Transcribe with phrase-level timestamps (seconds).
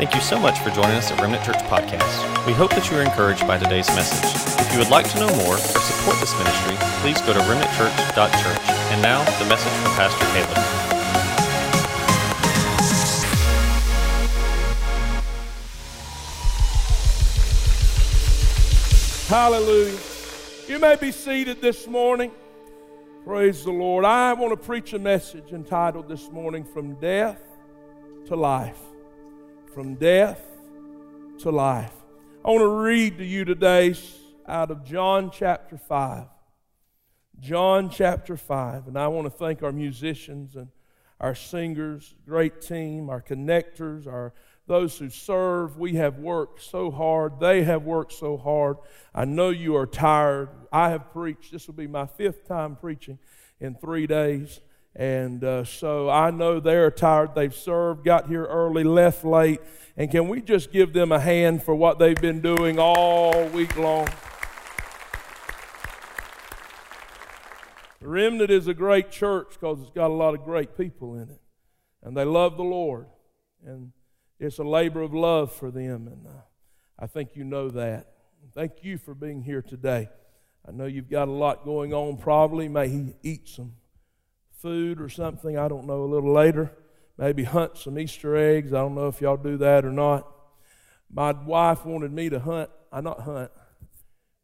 [0.00, 2.46] Thank you so much for joining us at Remnant Church Podcast.
[2.46, 4.32] We hope that you are encouraged by today's message.
[4.58, 8.68] If you would like to know more or support this ministry, please go to remnantchurch.church.
[8.92, 10.56] And now, the message from Pastor Caleb.
[19.28, 19.98] Hallelujah.
[20.66, 22.30] You may be seated this morning.
[23.26, 24.06] Praise the Lord.
[24.06, 27.42] I want to preach a message entitled this morning From Death
[28.28, 28.80] to Life.
[29.74, 30.44] From Death
[31.38, 31.92] to Life.
[32.44, 33.94] I want to read to you today
[34.48, 36.26] out of John chapter 5.
[37.38, 38.88] John chapter 5.
[38.88, 40.68] And I want to thank our musicians and
[41.20, 44.34] our singers, great team, our connectors, our
[44.66, 45.78] those who serve.
[45.78, 47.38] We have worked so hard.
[47.38, 48.76] They have worked so hard.
[49.14, 50.48] I know you are tired.
[50.72, 51.52] I have preached.
[51.52, 53.20] This will be my fifth time preaching
[53.60, 54.60] in three days.
[54.94, 57.34] And uh, so I know they're tired.
[57.34, 59.60] They've served, got here early, left late.
[59.96, 63.76] And can we just give them a hand for what they've been doing all week
[63.76, 64.08] long?
[68.00, 71.40] Remnant is a great church because it's got a lot of great people in it.
[72.02, 73.06] And they love the Lord.
[73.64, 73.92] And
[74.40, 76.40] it's a labor of love for them, and uh,
[76.98, 78.06] I think you know that.
[78.54, 80.08] Thank you for being here today.
[80.66, 82.66] I know you've got a lot going on, probably.
[82.66, 83.72] May He eat some
[84.60, 86.72] food or something, I don't know, a little later.
[87.18, 88.72] Maybe hunt some Easter eggs.
[88.72, 90.26] I don't know if y'all do that or not.
[91.12, 93.50] My wife wanted me to hunt, I not hunt,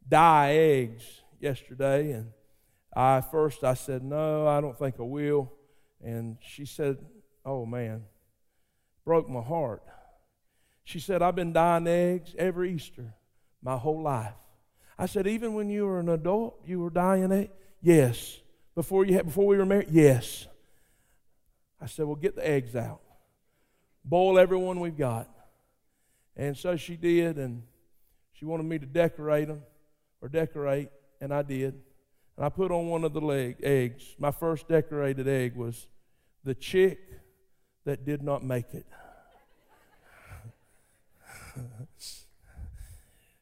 [0.09, 1.05] dye eggs
[1.41, 2.33] yesterday, and
[2.95, 5.53] I first I said, No, I don't think I will.
[6.03, 6.99] And she said,
[7.45, 8.05] Oh man,
[9.05, 9.83] broke my heart.
[10.85, 13.15] She said, I've been dyeing eggs every Easter
[13.63, 14.35] my whole life.
[14.99, 17.53] I said, even when you were an adult, you were dyeing eggs?
[17.83, 18.39] Yes.
[18.77, 19.89] Before, you had, before we were married?
[19.91, 20.47] Yes.
[21.81, 23.01] I said, well, get the eggs out.
[24.05, 25.29] Boil every one we've got.
[26.37, 27.63] And so she did, and
[28.35, 29.63] she wanted me to decorate them
[30.21, 30.91] or decorate,
[31.23, 31.75] and I did.
[32.37, 34.15] And I put on one of the leg, eggs.
[34.19, 35.87] My first decorated egg was
[36.45, 37.01] the chick
[37.87, 38.87] that did not make it.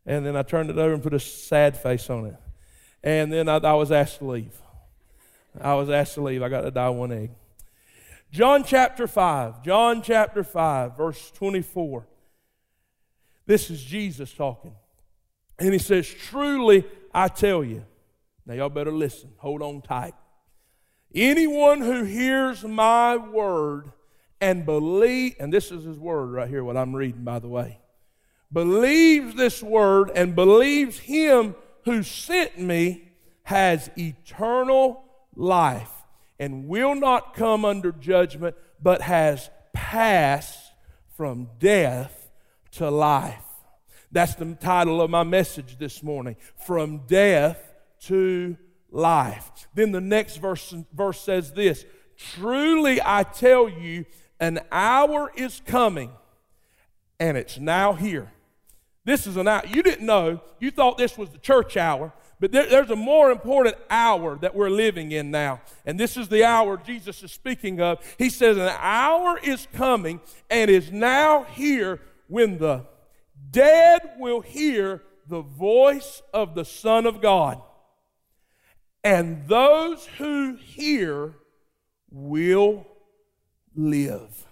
[0.06, 2.36] and then I turned it over and put a sad face on it.
[3.02, 4.56] And then I, I was asked to leave.
[5.60, 6.42] I was asked to leave.
[6.42, 7.30] I got to dye one egg.
[8.30, 9.62] John chapter 5.
[9.62, 12.06] John chapter 5, verse 24.
[13.46, 14.74] This is Jesus talking.
[15.58, 17.84] And he says, Truly I tell you.
[18.46, 19.30] Now, y'all better listen.
[19.38, 20.14] Hold on tight.
[21.14, 23.92] Anyone who hears my word
[24.40, 27.78] and believe, and this is his word right here, what I'm reading, by the way,
[28.52, 31.54] believes this word and believes him
[31.84, 33.12] who sent me
[33.44, 35.03] has eternal
[35.36, 35.90] life
[36.38, 40.72] and will not come under judgment, but has passed
[41.16, 42.30] from death
[42.72, 43.44] to life.
[44.10, 46.36] That's the title of my message this morning
[46.66, 47.72] From Death
[48.02, 48.56] to
[48.90, 49.50] Life.
[49.74, 51.84] Then the next verse, verse says this
[52.16, 54.04] Truly I tell you,
[54.38, 56.10] an hour is coming,
[57.18, 58.32] and it's now here.
[59.04, 59.62] This is an hour.
[59.66, 60.40] You didn't know.
[60.60, 62.12] You thought this was the church hour.
[62.44, 65.62] But there, there's a more important hour that we're living in now.
[65.86, 68.04] And this is the hour Jesus is speaking of.
[68.18, 72.84] He says, An hour is coming and is now here when the
[73.50, 77.62] dead will hear the voice of the Son of God.
[79.02, 81.36] And those who hear
[82.10, 82.86] will
[83.74, 84.44] live.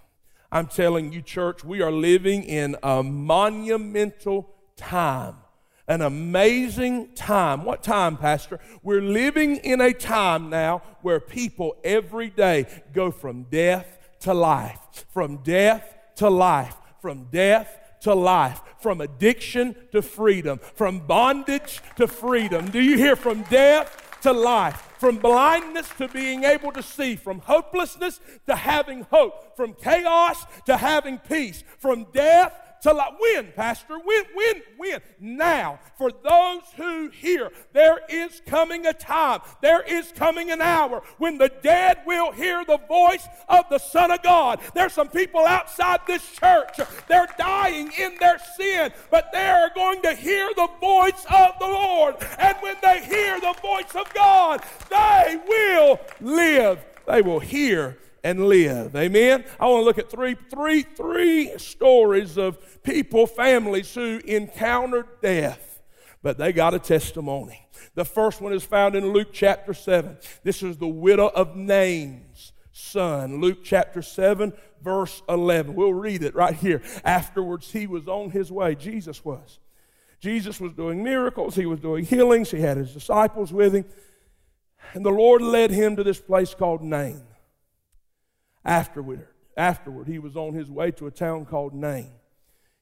[0.51, 4.49] I'm telling you, church, we are living in a monumental
[4.79, 5.42] time.
[5.89, 7.65] An amazing time.
[7.65, 8.61] What time, Pastor?
[8.83, 14.79] We're living in a time now where people every day go from death to life,
[15.13, 22.07] from death to life, from death to life, from addiction to freedom, from bondage to
[22.07, 22.71] freedom.
[22.71, 27.41] Do you hear from death to life, from blindness to being able to see, from
[27.41, 32.53] hopelessness to having hope, from chaos to having peace, from death
[32.83, 33.99] to when, Pastor?
[33.99, 35.01] When, when, when?
[35.21, 35.79] Now.
[35.97, 41.39] For those who hear, there is coming a time, there is coming an hour when
[41.39, 44.61] the dead will hear the voice of the Son of God.
[44.75, 50.03] There's some people outside this church, they're dying in their sin, but they are going
[50.03, 52.17] to hear the voice of the Lord.
[52.39, 56.85] And when they hear the voice of God, they will live.
[57.07, 58.95] They will hear and live.
[58.95, 59.45] Amen.
[59.59, 65.83] I want to look at three, three, three stories of people, families who encountered death,
[66.23, 67.67] but they got a testimony.
[67.95, 70.17] The first one is found in Luke chapter 7.
[70.45, 73.41] This is the widow of Nain's son.
[73.41, 74.53] Luke chapter 7,
[74.83, 75.75] verse 11.
[75.75, 76.81] We'll read it right here.
[77.05, 78.75] Afterwards, he was on his way.
[78.75, 79.59] Jesus was.
[80.21, 83.85] Jesus was doing miracles, he was doing healings, he had his disciples with him.
[84.95, 87.23] And the Lord led him to this place called Nain.
[88.65, 89.27] Afterward,
[89.57, 92.13] afterward, he was on his way to a town called Nain.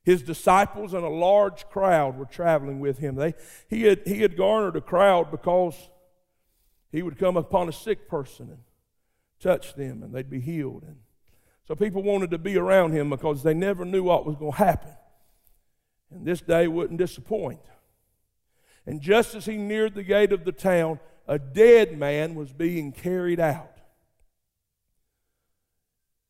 [0.03, 3.17] His disciples and a large crowd were traveling with him.
[3.17, 3.35] They,
[3.69, 5.75] he, had, he had garnered a crowd because
[6.91, 8.59] he would come upon a sick person and
[9.41, 10.85] touch them and they'd be healed.
[10.87, 10.97] And
[11.69, 14.59] so people wanted to be around him because they never knew what was going to
[14.59, 14.93] happen.
[16.11, 17.61] And this day wouldn't disappoint.
[18.87, 20.99] And just as he neared the gate of the town,
[21.29, 23.70] a dead man was being carried out.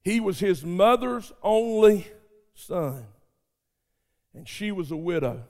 [0.03, 2.07] He was his mother's only
[2.55, 3.07] son,
[4.35, 5.45] and she was a widow.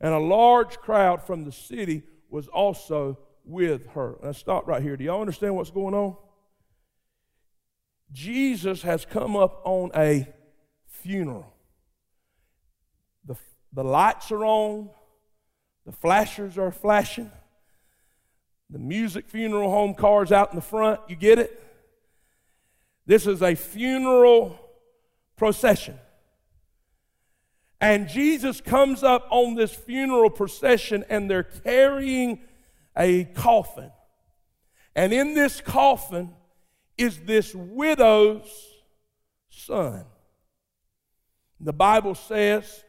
[0.00, 4.16] And a large crowd from the city was also with her.
[4.22, 4.96] Now, stop right here.
[4.96, 6.16] Do y'all understand what's going on?
[8.12, 10.26] Jesus has come up on a
[10.86, 11.52] funeral.
[13.24, 13.36] The,
[13.72, 14.90] the lights are on,
[15.86, 17.30] the flashers are flashing,
[18.70, 21.00] the music funeral home cars out in the front.
[21.08, 21.71] You get it?
[23.06, 24.58] This is a funeral
[25.36, 25.98] procession.
[27.80, 32.40] And Jesus comes up on this funeral procession, and they're carrying
[32.96, 33.90] a coffin.
[34.94, 36.30] And in this coffin
[36.96, 38.48] is this widow's
[39.50, 40.04] son.
[41.60, 42.84] The Bible says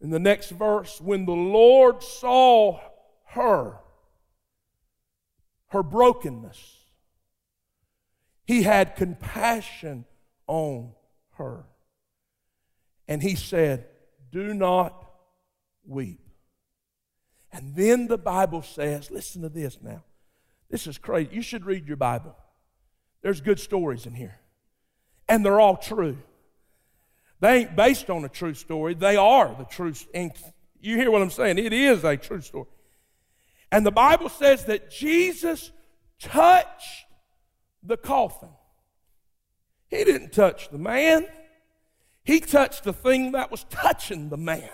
[0.00, 2.80] in the next verse when the Lord saw
[3.28, 3.78] her,
[5.68, 6.83] her brokenness,
[8.44, 10.04] he had compassion
[10.46, 10.92] on
[11.36, 11.64] her.
[13.08, 13.86] And he said,
[14.30, 15.10] Do not
[15.86, 16.20] weep.
[17.54, 20.02] And then the Bible says, listen to this now.
[20.70, 21.30] This is crazy.
[21.32, 22.34] You should read your Bible.
[23.22, 24.40] There's good stories in here.
[25.28, 26.18] And they're all true.
[27.38, 28.94] They ain't based on a true story.
[28.94, 29.92] They are the true.
[30.12, 30.32] And
[30.80, 31.58] you hear what I'm saying?
[31.58, 32.66] It is a true story.
[33.70, 35.70] And the Bible says that Jesus
[36.18, 37.03] touched
[37.84, 38.48] the coffin.
[39.88, 41.26] He didn't touch the man.
[42.24, 44.70] He touched the thing that was touching the man.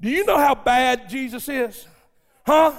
[0.00, 1.86] Do you know how bad Jesus is?
[2.46, 2.72] Huh?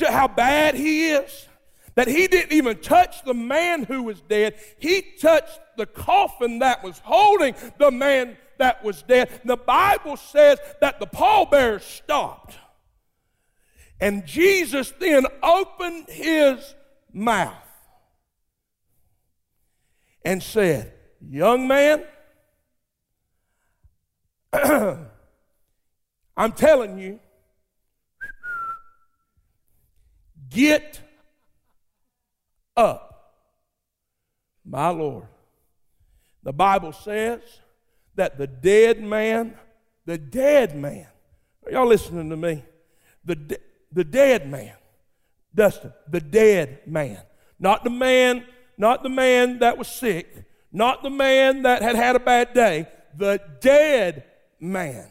[0.00, 1.46] How bad he is.
[1.94, 4.54] That he didn't even touch the man who was dead.
[4.78, 9.28] He touched the coffin that was holding the man that was dead.
[9.44, 12.56] The Bible says that the pallbearers stopped.
[14.00, 16.74] And Jesus then opened his
[17.12, 17.67] mouth
[20.28, 20.92] and said,
[21.26, 22.04] Young man,
[26.36, 27.18] I'm telling you,
[30.50, 31.00] Get
[32.76, 33.34] up.
[34.64, 35.26] My Lord.
[36.42, 37.40] The Bible says
[38.14, 39.54] that the dead man,
[40.04, 41.06] the dead man,
[41.64, 42.62] are y'all listening to me?
[43.24, 43.58] The, de-
[43.92, 44.72] the dead man,
[45.54, 47.20] Dustin, the dead man,
[47.58, 48.44] not the man,
[48.78, 52.88] not the man that was sick, not the man that had had a bad day,
[53.16, 54.24] the dead
[54.60, 55.08] man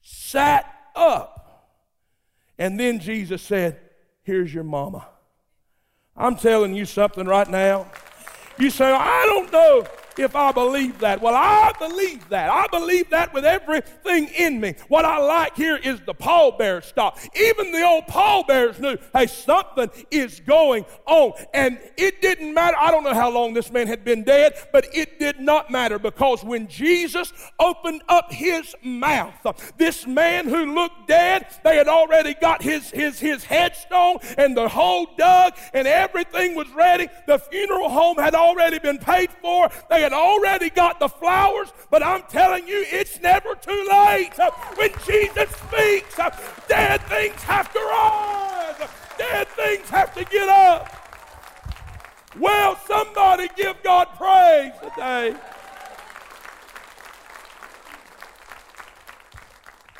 [0.00, 0.64] sat
[0.94, 1.42] up
[2.58, 3.78] and then Jesus said,
[4.22, 5.06] Here's your mama.
[6.16, 7.90] I'm telling you something right now.
[8.56, 9.86] You say, I don't know
[10.18, 11.20] if I believe that.
[11.20, 12.50] Well, I believe that.
[12.50, 14.74] I believe that with everything in me.
[14.88, 17.18] What I like here is the pallbearers stop.
[17.34, 21.32] Even the old pallbearers knew, hey, something is going on.
[21.54, 22.76] And it didn't matter.
[22.78, 25.98] I don't know how long this man had been dead, but it did not matter
[25.98, 29.34] because when Jesus opened up his mouth,
[29.76, 34.68] this man who looked dead, they had already got his, his, his headstone and the
[34.68, 37.08] hole dug and everything was ready.
[37.26, 39.70] The funeral home had already been paid for.
[39.90, 44.32] They had already got the flowers, but I'm telling you, it's never too late.
[44.74, 46.16] When Jesus speaks,
[46.68, 50.98] dead things have to rise, dead things have to get up.
[52.38, 55.36] Well, somebody give God praise today.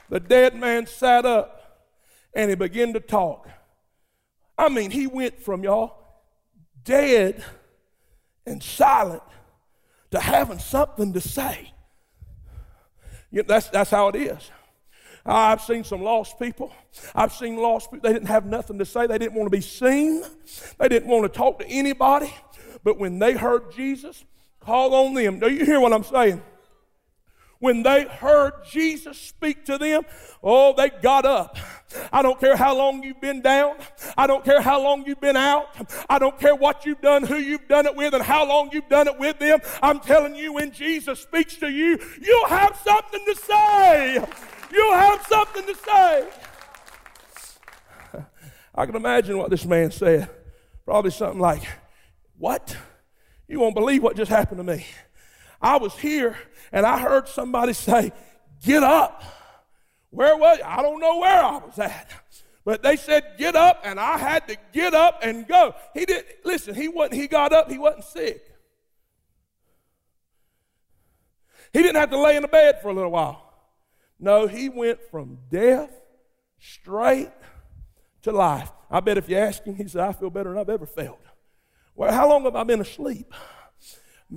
[0.08, 1.86] The dead man sat up
[2.34, 3.48] and he began to talk.
[4.58, 5.96] I mean, he went from y'all
[6.84, 7.44] dead
[8.44, 9.22] and silent
[10.12, 11.72] to having something to say.
[13.30, 14.50] You know, that's, that's how it is.
[15.24, 16.72] I've seen some lost people.
[17.14, 18.08] I've seen lost people.
[18.08, 19.06] They didn't have nothing to say.
[19.06, 20.24] They didn't want to be seen.
[20.78, 22.32] They didn't want to talk to anybody.
[22.82, 24.24] But when they heard Jesus
[24.60, 26.42] call on them, do you hear what I'm saying?
[27.62, 30.02] When they heard Jesus speak to them,
[30.42, 31.56] oh, they got up.
[32.12, 33.76] I don't care how long you've been down.
[34.16, 35.68] I don't care how long you've been out.
[36.10, 38.88] I don't care what you've done, who you've done it with, and how long you've
[38.88, 39.60] done it with them.
[39.80, 44.26] I'm telling you, when Jesus speaks to you, you'll have something to say.
[44.72, 46.28] You'll have something to say.
[48.74, 50.28] I can imagine what this man said.
[50.84, 51.62] Probably something like,
[52.38, 52.76] What?
[53.46, 54.84] You won't believe what just happened to me.
[55.62, 56.36] I was here
[56.72, 58.12] and I heard somebody say,
[58.64, 59.22] Get up.
[60.10, 60.78] Where was I?
[60.78, 62.10] I don't know where I was at.
[62.64, 65.74] But they said, Get up, and I had to get up and go.
[65.94, 68.42] He didn't, listen, he wasn't, he got up, he wasn't sick.
[71.72, 73.52] He didn't have to lay in the bed for a little while.
[74.20, 75.90] No, he went from death
[76.60, 77.30] straight
[78.22, 78.70] to life.
[78.90, 81.20] I bet if you ask him, he said, I feel better than I've ever felt.
[81.94, 83.32] Well, how long have I been asleep?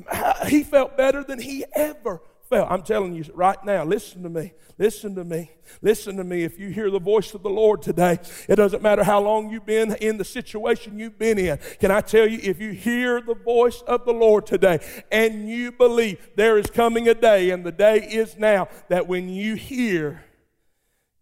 [0.47, 2.69] He felt better than he ever felt.
[2.69, 4.53] I'm telling you right now, listen to me.
[4.77, 5.51] Listen to me.
[5.81, 6.43] Listen to me.
[6.43, 9.65] If you hear the voice of the Lord today, it doesn't matter how long you've
[9.65, 11.57] been in the situation you've been in.
[11.79, 14.79] Can I tell you, if you hear the voice of the Lord today
[15.11, 19.29] and you believe there is coming a day, and the day is now, that when
[19.29, 20.25] you hear,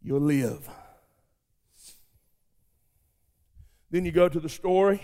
[0.01, 0.67] you'll live.
[3.91, 5.03] Then you go to the story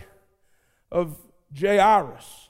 [0.91, 1.15] of
[1.57, 2.48] Jairus.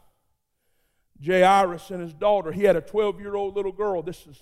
[1.25, 2.51] Jairus and his daughter.
[2.51, 4.01] He had a 12 year old little girl.
[4.01, 4.41] This is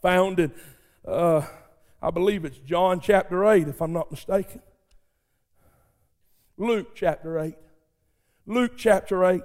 [0.00, 0.52] found in,
[1.06, 1.42] uh,
[2.02, 4.60] I believe it's John chapter 8, if I'm not mistaken.
[6.56, 7.54] Luke chapter 8.
[8.46, 9.42] Luke chapter 8.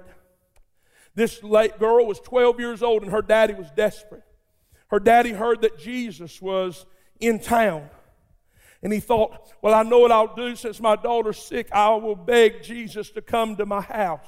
[1.14, 4.22] This late girl was 12 years old and her daddy was desperate.
[4.88, 6.86] Her daddy heard that Jesus was
[7.20, 7.88] in town.
[8.82, 11.68] And he thought, well, I know what I'll do since my daughter's sick.
[11.72, 14.26] I will beg Jesus to come to my house.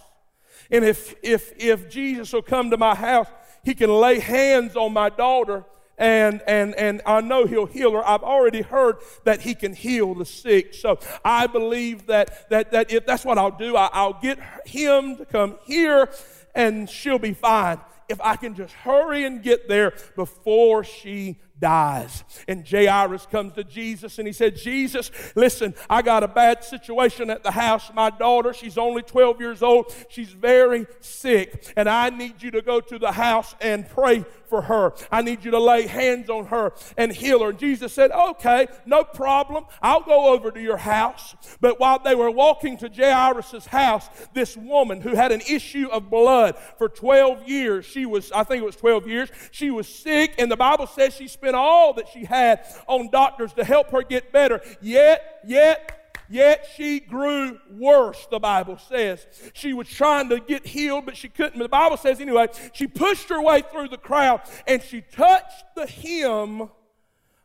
[0.70, 3.28] And if, if, if Jesus will come to my house,
[3.64, 5.64] he can lay hands on my daughter
[5.98, 8.06] and, and, and I know he'll heal her.
[8.06, 10.74] I've already heard that he can heal the sick.
[10.74, 15.16] So I believe that, that, that if that's what I'll do, I, I'll get him
[15.16, 16.10] to come here
[16.54, 17.78] and she'll be fine.
[18.08, 22.24] If I can just hurry and get there before she dies.
[22.48, 27.30] And Jairus comes to Jesus and he said, Jesus, listen, I got a bad situation
[27.30, 27.90] at the house.
[27.94, 29.94] My daughter, she's only 12 years old.
[30.08, 31.72] She's very sick.
[31.76, 34.92] And I need you to go to the house and pray for her.
[35.10, 37.48] I need you to lay hands on her and heal her.
[37.48, 39.64] And Jesus said, Okay, no problem.
[39.80, 41.34] I'll go over to your house.
[41.62, 46.10] But while they were walking to Jairus' house, this woman who had an issue of
[46.10, 50.34] blood for 12 years, she was, I think it was 12 years, she was sick,
[50.36, 54.02] and the Bible says she spent all that she had on doctors to help her
[54.02, 54.60] get better.
[54.82, 56.01] Yet, yet,
[56.32, 59.26] Yet she grew worse, the Bible says.
[59.52, 61.58] She was trying to get healed, but she couldn't.
[61.58, 65.86] The Bible says, anyway, she pushed her way through the crowd and she touched the
[65.86, 66.70] hem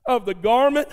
[0.06, 0.88] of the garment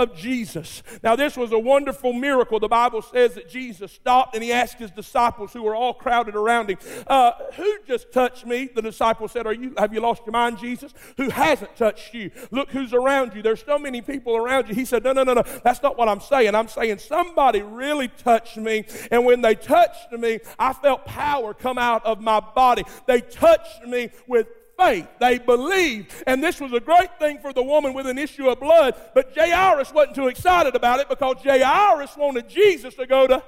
[0.00, 0.82] of Jesus.
[1.02, 2.58] Now, this was a wonderful miracle.
[2.58, 6.34] The Bible says that Jesus stopped and he asked his disciples, who were all crowded
[6.34, 8.70] around him, uh, Who just touched me?
[8.74, 10.94] The disciples said, Are you, Have you lost your mind, Jesus?
[11.18, 12.30] Who hasn't touched you?
[12.50, 13.42] Look who's around you.
[13.42, 14.74] There's so many people around you.
[14.74, 15.42] He said, No, no, no, no.
[15.62, 16.54] That's not what I'm saying.
[16.54, 18.86] I'm saying somebody really touched me.
[19.10, 22.84] And when they touched me, I felt power come out of my body.
[23.06, 24.46] They touched me with
[24.80, 25.08] faith.
[25.18, 26.12] They believed.
[26.26, 28.94] And this was a great thing for the woman with an issue of blood.
[29.14, 33.42] But Jairus wasn't too excited about it because Jairus wanted Jesus to go to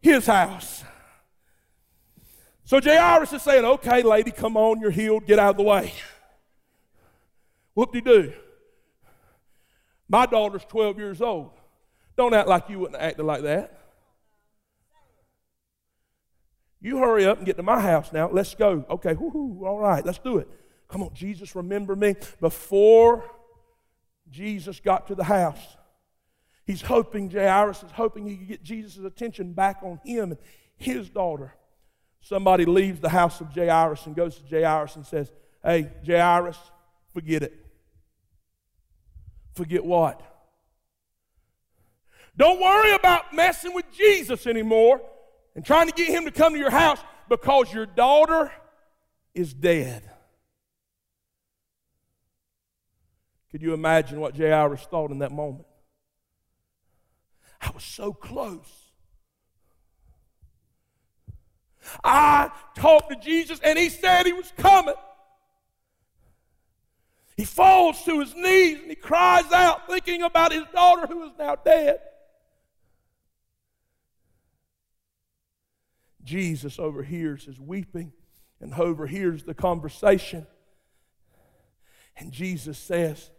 [0.00, 0.84] his house.
[2.64, 5.92] So Jairus is saying, okay, lady, come on, you're healed, get out of the way.
[7.74, 8.32] Whoop de do.
[10.08, 11.50] My daughter's 12 years old.
[12.16, 13.72] Don't act like you wouldn't have acted like that.
[16.80, 18.30] You hurry up and get to my house now.
[18.30, 18.84] Let's go.
[18.88, 20.48] Okay, whoo, all right, let's do it.
[20.88, 22.14] Come on, Jesus, remember me.
[22.40, 23.24] Before
[24.30, 25.76] Jesus got to the house,
[26.64, 30.40] he's hoping, Jairus is hoping he could get Jesus' attention back on him and
[30.76, 31.54] his daughter.
[32.20, 35.30] Somebody leaves the house of Jairus and goes to Jairus and says,
[35.62, 36.58] Hey, Jairus,
[37.12, 37.66] forget it.
[39.54, 40.20] Forget what?
[42.36, 45.00] Don't worry about messing with Jesus anymore
[45.54, 48.52] and trying to get him to come to your house because your daughter
[49.34, 50.08] is dead.
[53.56, 55.64] Could you imagine what Jairus thought in that moment?
[57.58, 58.68] I was so close.
[62.04, 64.92] I talked to Jesus and he said he was coming.
[67.38, 71.32] He falls to his knees and he cries out, thinking about his daughter who is
[71.38, 71.98] now dead.
[76.22, 78.12] Jesus overhears his weeping
[78.60, 80.46] and overhears the conversation.
[82.18, 83.30] And Jesus says,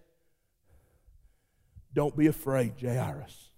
[1.93, 3.49] Don't be afraid, Jairus.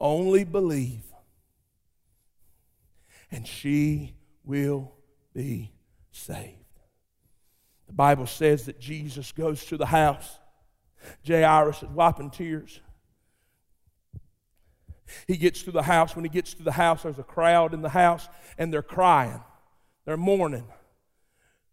[0.00, 1.02] Only believe,
[3.30, 4.92] and she will
[5.34, 5.72] be
[6.12, 6.54] saved.
[7.86, 10.38] The Bible says that Jesus goes to the house.
[11.26, 12.80] Jairus is wiping tears.
[15.26, 16.14] He gets to the house.
[16.14, 19.40] When he gets to the house, there's a crowd in the house, and they're crying.
[20.04, 20.66] They're mourning.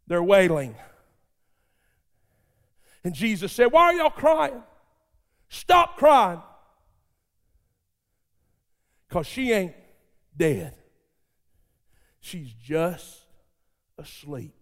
[0.07, 0.75] They're wailing.
[3.03, 4.63] And Jesus said, Why are y'all crying?
[5.49, 6.41] Stop crying.
[9.07, 9.75] Because she ain't
[10.35, 10.75] dead.
[12.19, 13.19] She's just
[13.97, 14.53] asleep.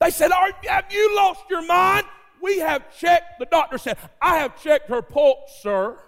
[0.00, 2.06] They said, Have you lost your mind?
[2.40, 5.98] We have checked, the doctor said, I have checked her pulse, sir.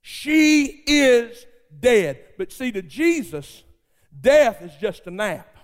[0.00, 1.46] She is
[1.78, 2.18] dead.
[2.36, 3.62] But see, to Jesus,
[4.18, 5.56] death is just a nap.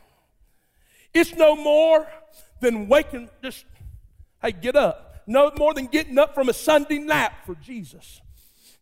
[1.12, 2.06] It's no more
[2.60, 3.64] than waking, just,
[4.42, 5.13] hey, get up.
[5.26, 8.20] No more than getting up from a Sunday nap for Jesus.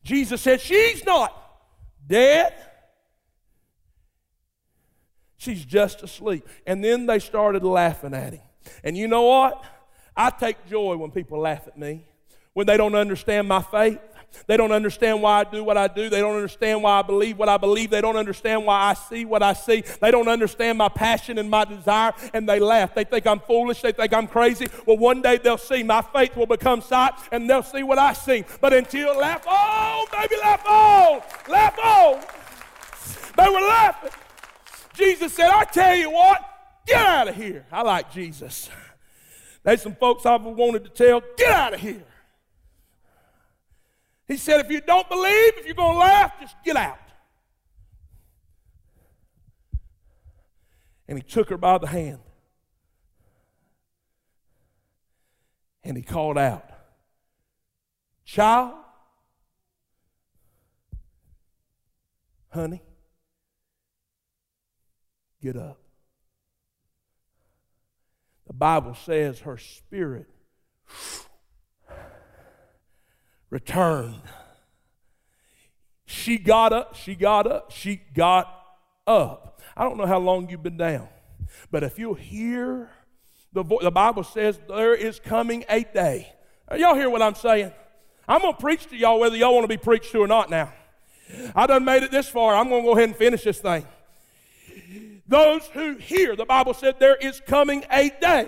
[0.02, 1.34] Jesus said, She's not
[2.06, 2.52] dead.
[5.36, 6.46] She's just asleep.
[6.66, 8.42] And then they started laughing at him.
[8.84, 9.64] And you know what?
[10.16, 12.06] I take joy when people laugh at me,
[12.52, 13.98] when they don't understand my faith.
[14.46, 16.08] They don't understand why I do what I do.
[16.08, 17.90] They don't understand why I believe what I believe.
[17.90, 19.84] They don't understand why I see what I see.
[20.00, 22.94] They don't understand my passion and my desire, and they laugh.
[22.94, 23.82] They think I'm foolish.
[23.82, 24.68] They think I'm crazy.
[24.86, 28.12] Well, one day they'll see my faith will become sight, and they'll see what I
[28.12, 28.44] see.
[28.60, 32.20] But until laugh on, baby, laugh on, laugh on.
[33.36, 34.10] They were laughing.
[34.94, 36.42] Jesus said, I tell you what,
[36.86, 37.64] get out of here.
[37.72, 38.68] I like Jesus.
[39.62, 42.02] There's some folks I've wanted to tell, get out of here.
[44.32, 46.98] He said, if you don't believe, if you're going to laugh, just get out.
[51.06, 52.20] And he took her by the hand.
[55.84, 56.64] And he called out,
[58.24, 58.72] Child,
[62.48, 62.80] honey,
[65.42, 65.78] get up.
[68.46, 70.30] The Bible says her spirit
[73.52, 74.22] returned.
[76.06, 78.48] She got up, she got up, she got
[79.06, 79.60] up.
[79.76, 81.06] I don't know how long you've been down,
[81.70, 82.90] but if you hear
[83.52, 86.32] the voice, the Bible says there is coming a day.
[86.76, 87.72] Y'all hear what I'm saying?
[88.26, 90.48] I'm going to preach to y'all whether y'all want to be preached to or not
[90.48, 90.72] now.
[91.54, 92.56] I done made it this far.
[92.56, 93.86] I'm going to go ahead and finish this thing.
[95.28, 98.46] Those who hear, the Bible said there is coming a day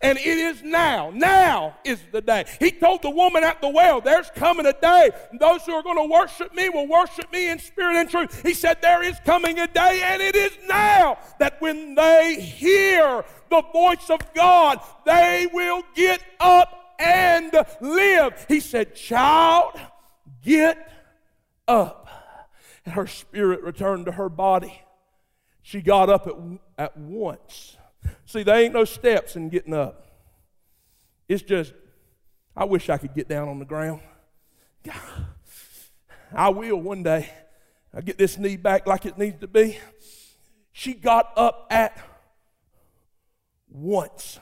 [0.00, 1.10] and it is now.
[1.14, 2.44] Now is the day.
[2.58, 5.10] He told the woman at the well, There's coming a day.
[5.38, 8.42] Those who are going to worship me will worship me in spirit and truth.
[8.42, 13.24] He said, There is coming a day, and it is now that when they hear
[13.50, 18.46] the voice of God, they will get up and live.
[18.48, 19.78] He said, Child,
[20.42, 20.90] get
[21.68, 22.08] up.
[22.84, 24.82] And her spirit returned to her body.
[25.62, 26.34] She got up at,
[26.76, 27.76] at once
[28.26, 30.06] See, there ain't no steps in getting up.
[31.28, 31.72] It's just,
[32.56, 34.00] I wish I could get down on the ground.
[36.34, 37.30] I will one day.
[37.94, 39.78] I get this knee back like it needs to be.
[40.72, 41.98] She got up at
[43.68, 44.38] once.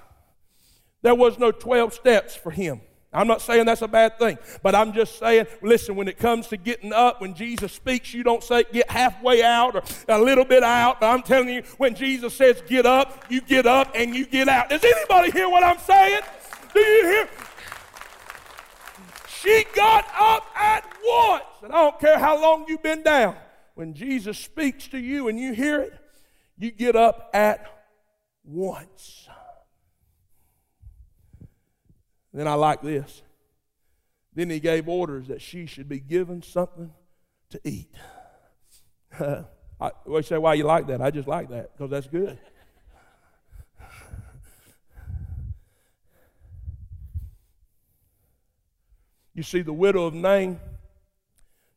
[1.02, 2.80] There was no 12 steps for him.
[3.12, 6.46] I'm not saying that's a bad thing, but I'm just saying, listen, when it comes
[6.48, 10.44] to getting up, when Jesus speaks, you don't say get halfway out or a little
[10.44, 11.02] bit out.
[11.02, 14.68] I'm telling you, when Jesus says get up, you get up and you get out.
[14.68, 16.20] Does anybody hear what I'm saying?
[16.72, 17.28] Do you hear?
[19.28, 21.44] She got up at once.
[21.64, 23.34] And I don't care how long you've been down.
[23.74, 25.94] When Jesus speaks to you and you hear it,
[26.58, 27.66] you get up at
[28.44, 29.28] once.
[32.32, 33.22] Then I like this.
[34.34, 36.92] Then he gave orders that she should be given something
[37.50, 37.92] to eat.
[39.20, 41.00] I, well, you say, why you like that?
[41.00, 42.38] I just like that because that's good.
[49.32, 50.60] You see, the widow of Nain,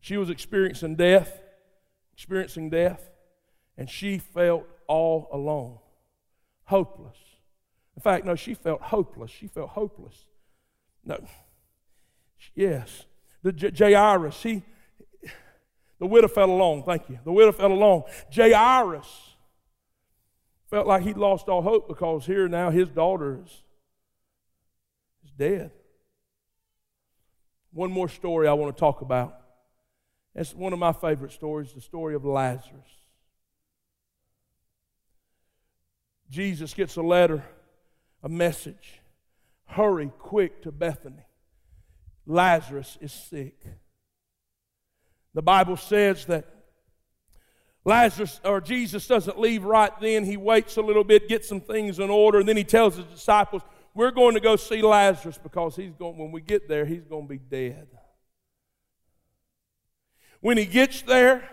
[0.02, 1.40] she was experiencing death,
[2.14, 3.10] experiencing death,
[3.78, 5.78] and she felt all alone,
[6.66, 7.16] hopeless.
[7.96, 9.32] In fact, no, she felt hopeless.
[9.32, 10.26] She felt hopeless.
[11.06, 11.24] No.
[12.56, 13.06] Yes.
[13.42, 14.64] The J- Jairus, he,
[16.00, 16.84] the widow fell along.
[16.84, 17.20] Thank you.
[17.24, 18.04] The widow fell along.
[18.34, 19.36] Jairus
[20.70, 23.64] felt like he'd lost all hope because here now his daughter is,
[25.24, 25.72] is dead.
[27.72, 29.40] One more story I want to talk about.
[30.36, 32.88] It's one of my favorite stories, the story of Lazarus.
[36.30, 37.44] Jesus gets a letter,
[38.24, 39.00] a message.
[39.66, 41.26] Hurry quick to Bethany.
[42.26, 43.60] Lazarus is sick.
[45.34, 46.46] The Bible says that
[47.86, 50.24] Lazarus or Jesus doesn't leave right then.
[50.24, 53.06] He waits a little bit, gets some things in order, and then he tells his
[53.08, 53.62] disciples,
[53.94, 57.24] We're going to go see Lazarus because he's going, when we get there, he's going
[57.24, 57.88] to be dead.
[60.40, 61.50] When he gets there,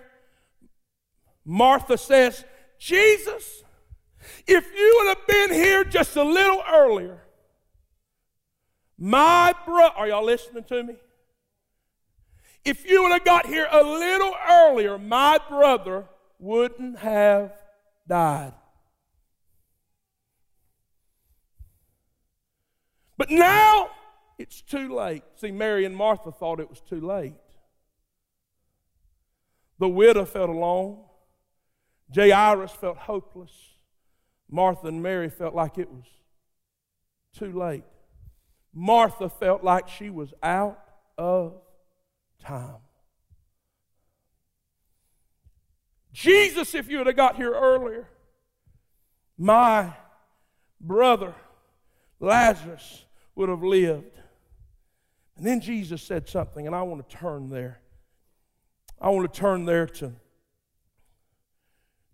[1.44, 2.44] Martha says,
[2.78, 3.62] Jesus,
[4.46, 7.22] if you would have been here just a little earlier,
[9.00, 10.94] my brother, are y'all listening to me?
[12.64, 16.04] If you would have got here a little earlier, my brother
[16.38, 17.52] wouldn't have
[18.06, 18.52] died.
[23.16, 23.90] But now
[24.38, 25.22] it's too late.
[25.36, 27.34] See, Mary and Martha thought it was too late.
[29.78, 31.04] The widow felt alone.
[32.14, 33.52] Jairus felt hopeless.
[34.50, 36.04] Martha and Mary felt like it was
[37.34, 37.84] too late.
[38.72, 40.78] Martha felt like she was out
[41.18, 41.54] of
[42.40, 42.76] time.
[46.12, 48.08] Jesus, if you would have got here earlier,
[49.38, 49.92] my
[50.80, 51.34] brother
[52.18, 53.04] Lazarus
[53.34, 54.18] would have lived.
[55.36, 57.80] And then Jesus said something, and I want to turn there.
[59.00, 60.12] I want to turn there to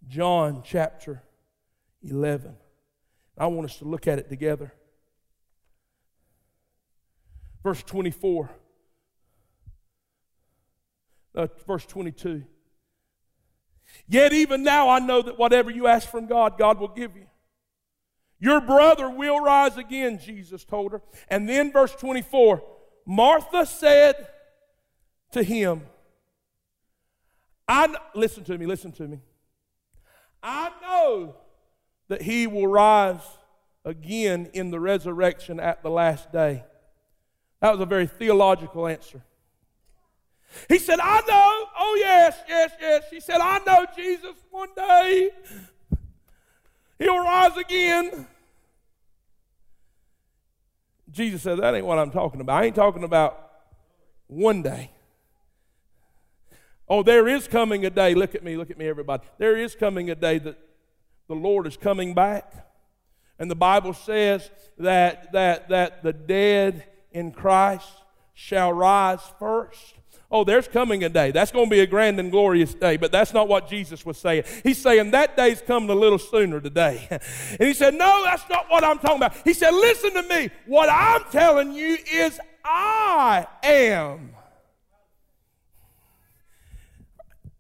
[0.07, 1.23] John chapter
[2.03, 2.55] 11.
[3.37, 4.73] I want us to look at it together.
[7.67, 8.49] Verse 24,
[11.35, 12.45] uh, verse 22.
[14.07, 17.27] Yet even now I know that whatever you ask from God, God will give you.
[18.39, 21.03] Your brother will rise again, Jesus told her.
[21.27, 22.63] And then verse 24
[23.05, 24.15] Martha said
[25.33, 25.83] to him,
[27.67, 29.19] I listen to me, listen to me.
[30.41, 31.35] I know
[32.07, 33.27] that he will rise
[33.85, 36.63] again in the resurrection at the last day.
[37.61, 39.23] That was a very theological answer.
[40.69, 41.69] He said, I know.
[41.79, 43.05] Oh, yes, yes, yes.
[43.11, 45.31] She said, I know Jesus one day.
[46.99, 48.27] He'll rise again.
[51.11, 52.63] Jesus said, That ain't what I'm talking about.
[52.63, 53.51] I ain't talking about
[54.27, 54.91] one day.
[56.89, 58.15] Oh, there is coming a day.
[58.15, 59.27] Look at me, look at me, everybody.
[59.39, 60.59] There is coming a day that
[61.29, 62.53] the Lord is coming back.
[63.39, 66.85] And the Bible says that, that, that the dead
[67.17, 67.89] in Christ
[68.35, 69.95] shall rise first.
[70.31, 71.31] Oh, there's coming a day.
[71.31, 74.19] That's going to be a grand and glorious day, but that's not what Jesus was
[74.19, 74.45] saying.
[74.63, 77.09] He's saying that day's coming a little sooner today.
[77.59, 79.35] And he said, No, that's not what I'm talking about.
[79.45, 80.51] He said, Listen to me.
[80.67, 84.36] What I'm telling you is I am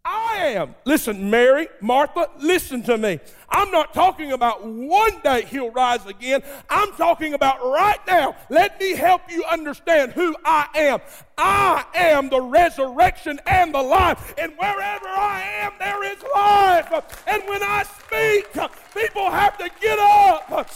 [0.09, 0.77] I am.
[0.85, 3.19] Listen, Mary, Martha, listen to me.
[3.49, 6.45] I'm not talking about one day he'll rise again.
[6.71, 8.37] I'm talking about right now.
[8.49, 11.01] Let me help you understand who I am.
[11.37, 14.33] I am the resurrection and the life.
[14.39, 17.25] And wherever I am, there is life.
[17.27, 18.53] And when I speak,
[18.95, 20.71] people have to get up.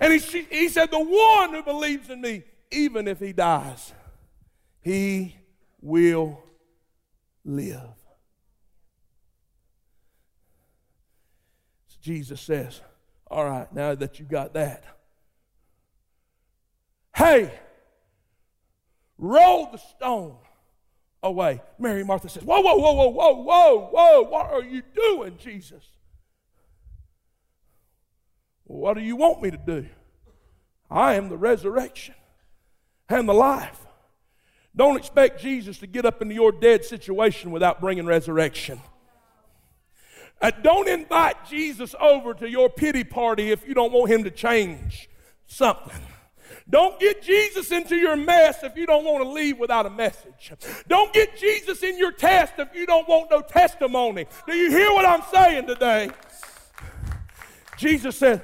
[0.00, 2.42] And he, he said, The one who believes in me,
[2.72, 3.92] even if he dies,
[4.82, 5.36] he
[5.80, 6.42] will
[7.44, 7.99] live.
[12.00, 12.80] Jesus says,
[13.30, 14.84] All right, now that you got that,
[17.14, 17.52] hey,
[19.18, 20.36] roll the stone
[21.22, 21.62] away.
[21.78, 25.84] Mary Martha says, Whoa, whoa, whoa, whoa, whoa, whoa, whoa, what are you doing, Jesus?
[28.64, 29.86] What do you want me to do?
[30.90, 32.14] I am the resurrection
[33.08, 33.86] and the life.
[34.74, 38.80] Don't expect Jesus to get up into your dead situation without bringing resurrection.
[40.40, 44.30] Uh, don't invite Jesus over to your pity party if you don't want him to
[44.30, 45.08] change
[45.46, 45.92] something.
[46.68, 50.52] Don't get Jesus into your mess if you don't want to leave without a message.
[50.88, 54.26] Don't get Jesus in your test if you don't want no testimony.
[54.46, 56.10] Do you hear what I'm saying today?
[57.76, 58.42] Jesus said,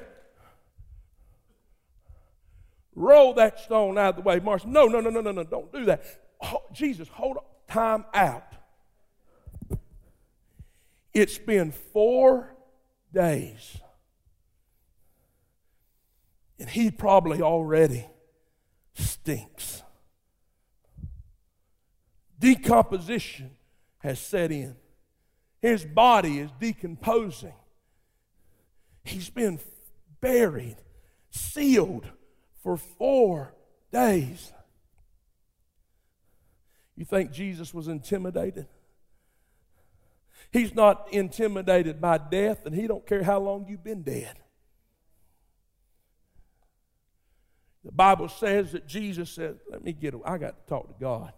[2.96, 4.40] Roll that stone out of the way.
[4.40, 6.02] Martha, no, no, no, no, no, no, don't do that.
[6.42, 7.44] Oh, Jesus, hold on.
[7.68, 8.55] Time out.
[11.16, 12.54] It's been four
[13.10, 13.78] days.
[16.60, 18.06] And he probably already
[18.92, 19.82] stinks.
[22.38, 23.52] Decomposition
[24.00, 24.76] has set in.
[25.62, 27.54] His body is decomposing.
[29.02, 29.58] He's been
[30.20, 30.76] buried,
[31.30, 32.10] sealed
[32.62, 33.54] for four
[33.90, 34.52] days.
[36.94, 38.66] You think Jesus was intimidated?
[40.56, 44.38] He's not intimidated by death, and he don't care how long you've been dead.
[47.84, 50.24] The Bible says that Jesus said, Let me get away.
[50.24, 51.34] I got to talk to God.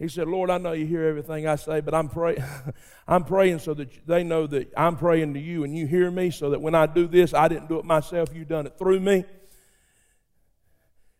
[0.00, 2.42] He said, Lord, I know you hear everything I say, but I'm, pray-
[3.06, 6.32] I'm praying so that they know that I'm praying to you and you hear me,
[6.32, 8.98] so that when I do this, I didn't do it myself, you done it through
[8.98, 9.24] me.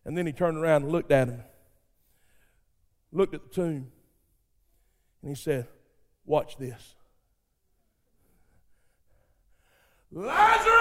[0.03, 1.43] And then he turned around and looked at him,
[3.13, 3.89] looked at the tomb,
[5.21, 5.69] and he said,
[6.25, 6.95] Watch this.
[10.11, 10.73] Lazarus!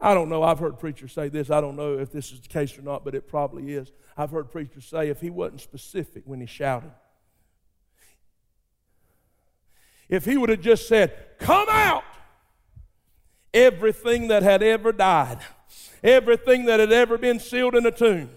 [0.00, 0.42] I don't know.
[0.42, 1.50] I've heard preachers say this.
[1.50, 3.92] I don't know if this is the case or not, but it probably is.
[4.16, 6.92] I've heard preachers say if he wasn't specific when he shouted,
[10.08, 12.04] if he would have just said, Come out,
[13.54, 15.38] everything that had ever died,
[16.02, 18.30] everything that had ever been sealed in a tomb,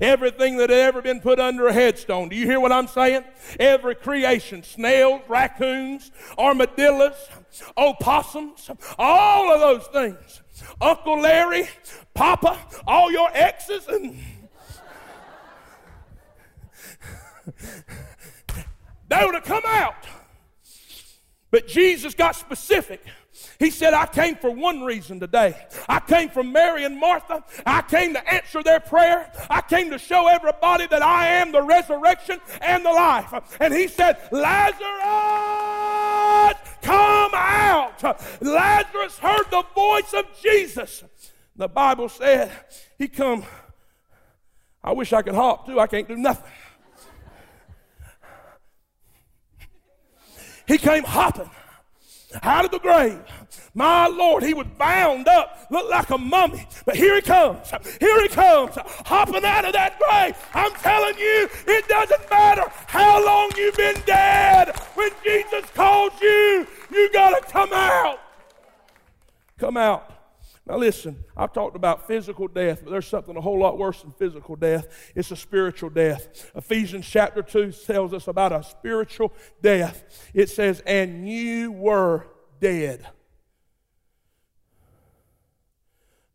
[0.00, 2.28] Everything that had ever been put under a headstone.
[2.28, 3.24] Do you hear what I'm saying?
[3.58, 7.28] Every creation snails, raccoons, armadillos,
[7.76, 10.42] opossums, all of those things.
[10.80, 11.68] Uncle Larry,
[12.14, 14.18] Papa, all your exes, and
[19.08, 20.06] they would have come out.
[21.50, 23.04] But Jesus got specific.
[23.58, 25.56] He said, I came for one reason today.
[25.88, 27.42] I came for Mary and Martha.
[27.64, 29.30] I came to answer their prayer.
[29.48, 33.32] I came to show everybody that I am the resurrection and the life.
[33.60, 34.80] And he said, Lazarus,
[36.82, 38.02] come out.
[38.40, 41.04] Lazarus heard the voice of Jesus.
[41.56, 42.52] The Bible said
[42.98, 43.44] he come.
[44.84, 45.80] I wish I could hop too.
[45.80, 46.52] I can't do nothing.
[50.68, 51.50] He came hopping
[52.42, 53.18] out of the grave.
[53.74, 56.66] My Lord, he was bound up, looked like a mummy.
[56.86, 57.70] But here he comes.
[58.00, 58.72] Here he comes,
[59.04, 60.36] hopping out of that grave.
[60.54, 64.74] I'm telling you, it doesn't matter how long you've been dead.
[64.94, 68.18] When Jesus calls you, you got to come out.
[69.58, 70.15] Come out.
[70.66, 74.10] Now, listen, I've talked about physical death, but there's something a whole lot worse than
[74.12, 75.12] physical death.
[75.14, 76.50] It's a spiritual death.
[76.56, 80.30] Ephesians chapter 2 tells us about a spiritual death.
[80.34, 82.26] It says, And you were
[82.60, 83.06] dead.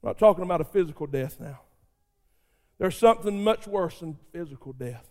[0.02, 1.60] I'm not talking about a physical death now.
[2.80, 5.08] There's something much worse than physical death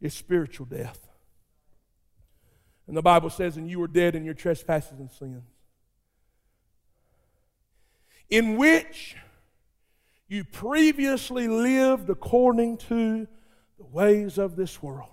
[0.00, 1.08] it's spiritual death.
[2.86, 5.44] And the Bible says, And you were dead in your trespasses and sins
[8.30, 9.16] in which
[10.28, 13.26] you previously lived according to
[13.78, 15.10] the ways of this world.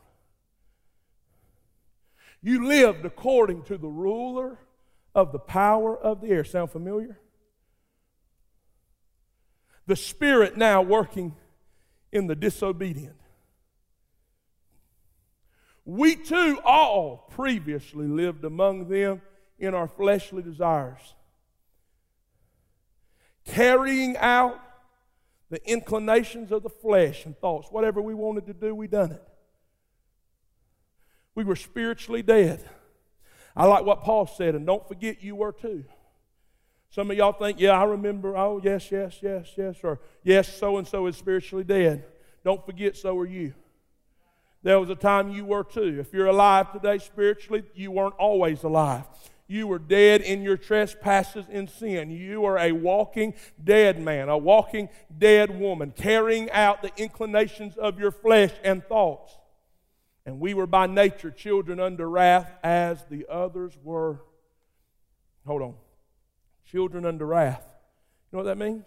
[2.42, 4.60] You lived according to the ruler
[5.16, 6.44] of the power of the air.
[6.44, 7.20] Sound familiar?
[9.88, 11.36] The Spirit now working
[12.12, 13.16] in the disobedient.
[15.84, 19.22] We too all previously lived among them
[19.58, 21.16] in our fleshly desires
[23.48, 24.60] carrying out
[25.50, 27.70] the inclinations of the flesh and thoughts.
[27.72, 29.24] Whatever we wanted to do, we done it.
[31.34, 32.68] We were spiritually dead.
[33.56, 35.86] I like what Paul said, and don't forget you were too.
[36.90, 40.78] Some of y'all think, yeah, I remember, oh, yes, yes, yes, yes, or yes, so
[40.78, 42.06] and so is spiritually dead.
[42.44, 43.54] Don't forget, so are you.
[44.64, 45.98] There was a time you were too.
[46.00, 49.04] If you're alive today spiritually, you weren't always alive.
[49.48, 52.12] You were dead in your trespasses and sin.
[52.12, 53.34] You are a walking
[53.64, 59.38] dead man, a walking dead woman, carrying out the inclinations of your flesh and thoughts.
[60.26, 64.20] And we were by nature children under wrath as the others were.
[65.46, 65.76] Hold on.
[66.66, 67.64] Children under wrath.
[68.32, 68.86] You know what that means?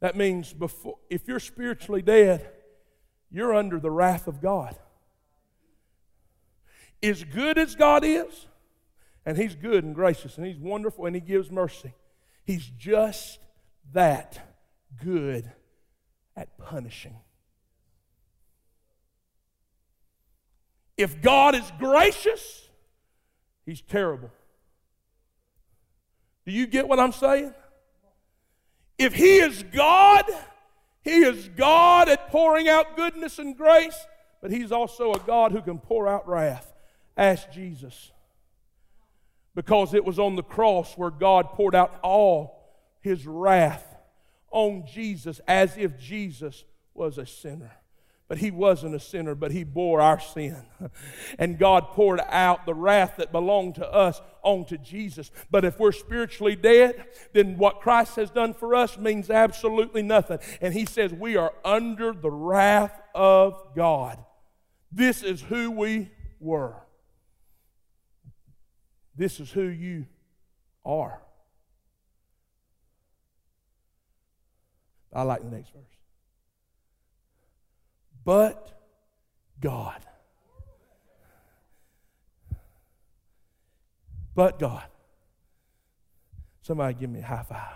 [0.00, 2.50] That means before, if you're spiritually dead,
[3.30, 4.74] you're under the wrath of God.
[7.00, 8.46] As good as God is,
[9.28, 11.92] and He's good and gracious and He's wonderful and He gives mercy.
[12.46, 13.38] He's just
[13.92, 14.40] that
[15.04, 15.52] good
[16.34, 17.14] at punishing.
[20.96, 22.70] If God is gracious,
[23.66, 24.30] He's terrible.
[26.46, 27.52] Do you get what I'm saying?
[28.96, 30.24] If He is God,
[31.02, 34.06] He is God at pouring out goodness and grace,
[34.40, 36.72] but He's also a God who can pour out wrath.
[37.14, 38.10] Ask Jesus
[39.58, 42.62] because it was on the cross where God poured out all
[43.00, 43.84] his wrath
[44.52, 46.62] on Jesus as if Jesus
[46.94, 47.72] was a sinner.
[48.28, 50.62] But he wasn't a sinner, but he bore our sin.
[51.40, 55.32] And God poured out the wrath that belonged to us onto Jesus.
[55.50, 60.38] But if we're spiritually dead, then what Christ has done for us means absolutely nothing.
[60.60, 64.24] And he says we are under the wrath of God.
[64.92, 66.76] This is who we were.
[69.18, 70.06] This is who you
[70.86, 71.20] are.
[75.12, 75.82] I like the next verse.
[78.24, 78.80] But
[79.60, 80.00] God.
[84.36, 84.84] But God.
[86.62, 87.74] Somebody give me a high five.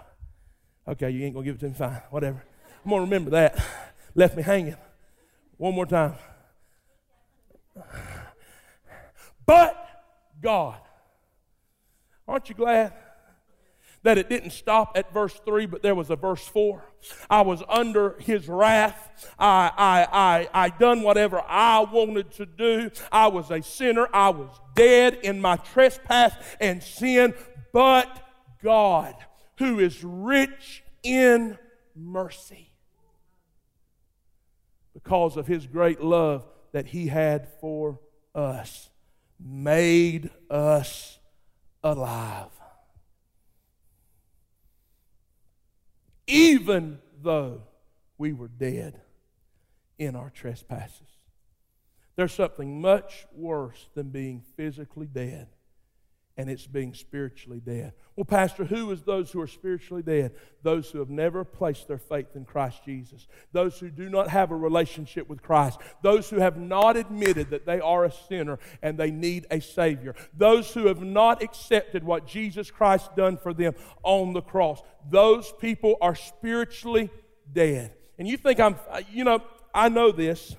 [0.87, 2.41] Okay, you ain't gonna give it to me, fine, whatever.
[2.85, 3.61] I'm gonna remember that.
[4.15, 4.77] Left me hanging.
[5.57, 6.15] One more time.
[9.45, 9.89] But
[10.41, 10.79] God.
[12.27, 12.93] Aren't you glad?
[14.03, 16.85] that it didn't stop at verse 3, but there was a verse 4.
[17.31, 19.31] I was under his wrath.
[19.39, 22.91] I, I, I, I done whatever I wanted to do.
[23.11, 24.09] I was a sinner.
[24.13, 27.35] I was dead in my trespass and sin.
[27.73, 28.09] But
[28.63, 29.15] God,
[29.59, 31.59] who is rich in
[31.95, 32.73] mercy,
[34.95, 38.01] because of his great love that he had for
[38.35, 38.91] us,
[39.39, 41.19] made us
[41.83, 42.51] alive
[46.27, 47.63] even though
[48.17, 49.01] we were dead
[49.99, 51.09] in our trespasses.
[52.17, 55.49] There's something much worse than being physically dead
[56.37, 57.93] and it's being spiritually dead.
[58.17, 60.33] Well, Pastor, who is those who are spiritually dead?
[60.63, 63.27] Those who have never placed their faith in Christ Jesus.
[63.53, 65.79] Those who do not have a relationship with Christ.
[66.03, 70.15] Those who have not admitted that they are a sinner and they need a Savior.
[70.37, 74.83] Those who have not accepted what Jesus Christ done for them on the cross.
[75.11, 77.11] Those people are spiritually
[77.53, 77.93] dead.
[78.19, 78.77] And you think I'm,
[79.11, 79.43] you know,
[79.75, 80.57] I know this.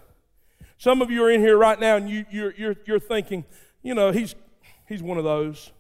[0.78, 3.46] Some of you are in here right now and you, you're, you're, you're thinking,
[3.82, 4.36] you know, he's
[4.94, 5.72] He's one of those.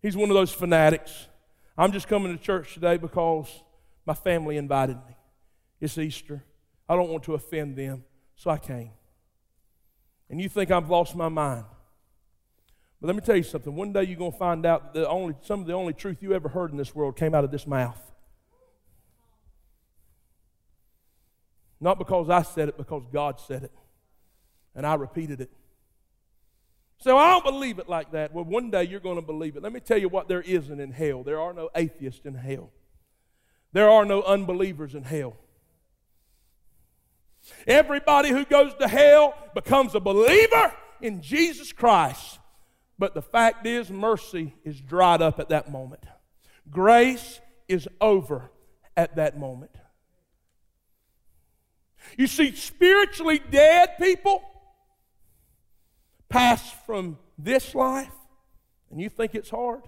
[0.00, 1.28] He's one of those fanatics.
[1.76, 3.46] I'm just coming to church today because
[4.06, 5.14] my family invited me.
[5.78, 6.42] It's Easter.
[6.88, 8.92] I don't want to offend them, so I came.
[10.30, 11.66] And you think I've lost my mind.
[12.98, 13.76] But let me tell you something.
[13.76, 16.32] One day you're going to find out that only, some of the only truth you
[16.32, 18.00] ever heard in this world came out of this mouth.
[21.78, 23.72] Not because I said it, because God said it.
[24.74, 25.50] And I repeated it.
[27.00, 28.34] So I don't believe it like that.
[28.34, 29.62] Well, one day you're going to believe it.
[29.62, 31.22] Let me tell you what there isn't in hell.
[31.22, 32.70] There are no atheists in hell.
[33.72, 35.36] There are no unbelievers in hell.
[37.66, 42.38] Everybody who goes to hell becomes a believer in Jesus Christ.
[42.98, 46.02] But the fact is, mercy is dried up at that moment.
[46.70, 48.50] Grace is over
[48.94, 49.70] at that moment.
[52.18, 54.42] You see, spiritually dead people
[56.30, 58.12] pass from this life
[58.90, 59.82] and you think it's hard,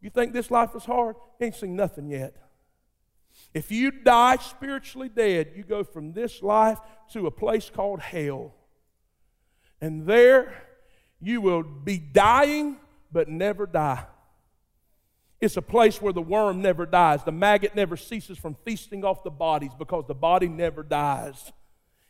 [0.00, 2.34] you think this life is hard, you ain't seen nothing yet.
[3.52, 6.78] If you die spiritually dead, you go from this life
[7.12, 8.54] to a place called hell.
[9.80, 10.54] And there
[11.20, 12.76] you will be dying
[13.10, 14.04] but never die.
[15.40, 17.22] It's a place where the worm never dies.
[17.22, 21.52] The maggot never ceases from feasting off the bodies because the body never dies.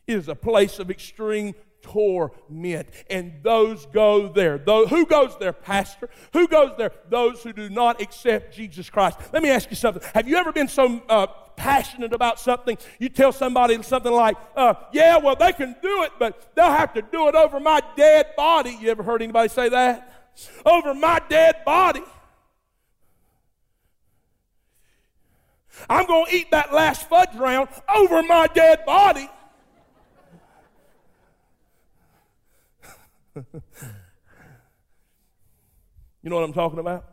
[0.06, 2.88] It is a place of extreme torment.
[3.10, 4.58] And those go there.
[4.58, 6.08] Those, who goes there, Pastor?
[6.32, 6.92] Who goes there?
[7.08, 9.18] Those who do not accept Jesus Christ.
[9.32, 10.02] Let me ask you something.
[10.14, 12.78] Have you ever been so uh, passionate about something?
[12.98, 16.94] You tell somebody something like, uh, yeah, well, they can do it, but they'll have
[16.94, 18.76] to do it over my dead body.
[18.80, 20.32] You ever heard anybody say that?
[20.64, 22.02] Over my dead body.
[25.88, 29.28] I'm going to eat that last fudge round over my dead body.
[36.22, 37.04] you know what I'm talking about?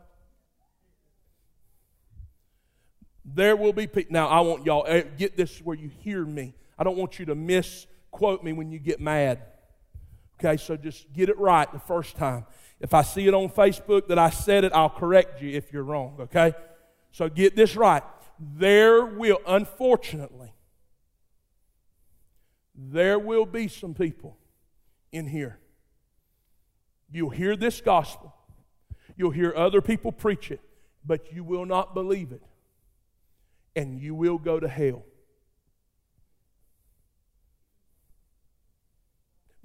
[3.24, 4.12] There will be people.
[4.12, 6.54] Now, I want y'all, eh, get this where you hear me.
[6.78, 9.42] I don't want you to misquote me when you get mad.
[10.38, 12.46] Okay, so just get it right the first time.
[12.78, 15.82] If I see it on Facebook that I said it, I'll correct you if you're
[15.82, 16.54] wrong, okay?
[17.10, 18.02] So get this right.
[18.38, 20.52] There will, unfortunately,
[22.74, 24.36] there will be some people
[25.10, 25.58] in here
[27.10, 28.34] You'll hear this gospel,
[29.16, 30.60] you'll hear other people preach it,
[31.04, 32.42] but you will not believe it,
[33.74, 35.04] and you will go to hell.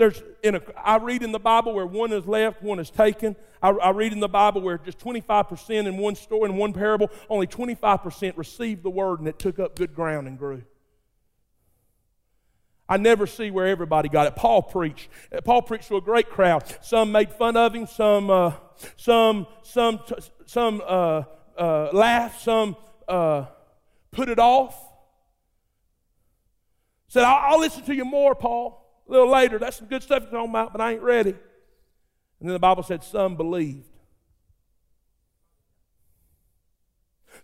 [0.01, 3.35] There's in a, I read in the Bible where one is left, one is taken.
[3.61, 7.11] I, I read in the Bible where just 25% in one story, in one parable,
[7.29, 10.63] only 25% received the word and it took up good ground and grew.
[12.91, 14.35] I never see where everybody got it.
[14.35, 15.07] Paul preached.
[15.45, 16.65] Paul preached to a great crowd.
[16.81, 17.87] Some made fun of him.
[17.87, 18.51] Some, uh,
[18.97, 20.01] some, some,
[20.45, 21.23] some uh,
[21.57, 22.41] uh, laughed.
[22.41, 22.75] Some
[23.07, 23.45] uh,
[24.11, 24.77] put it off.
[27.07, 29.57] Said, I'll, I'll, listen to you more, Paul, a little later.
[29.57, 31.29] That's some good stuff you're talking about, but I ain't ready.
[31.29, 33.87] And then the Bible said some believed.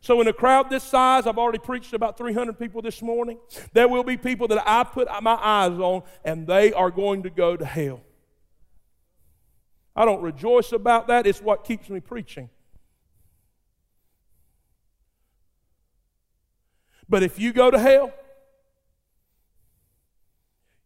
[0.08, 3.40] So, in a crowd this size, I've already preached about 300 people this morning.
[3.74, 7.30] There will be people that I put my eyes on, and they are going to
[7.30, 8.00] go to hell.
[9.98, 12.50] I don't rejoice about that, it's what keeps me preaching.
[17.10, 18.14] But if you go to hell,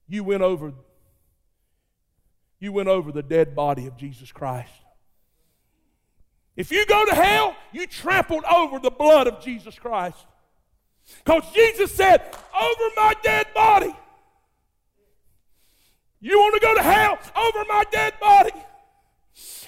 [0.08, 0.74] you went over
[2.60, 4.81] you went over the dead body of Jesus Christ.
[6.56, 10.18] If you go to hell, you trampled over the blood of Jesus Christ.
[11.24, 12.22] Because Jesus said,
[12.56, 13.96] Over my dead body.
[16.20, 17.18] You want to go to hell?
[17.36, 18.52] Over my dead body.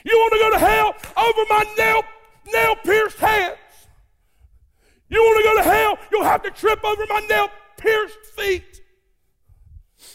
[0.05, 0.95] You want to go to hell?
[1.17, 2.03] Over my nail,
[2.51, 3.57] nail pierced hands.
[5.09, 5.97] You want to go to hell?
[6.11, 8.81] You'll have to trip over my nail pierced feet.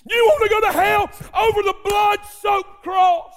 [0.08, 3.34] You want to go to hell over the blood soaked cross.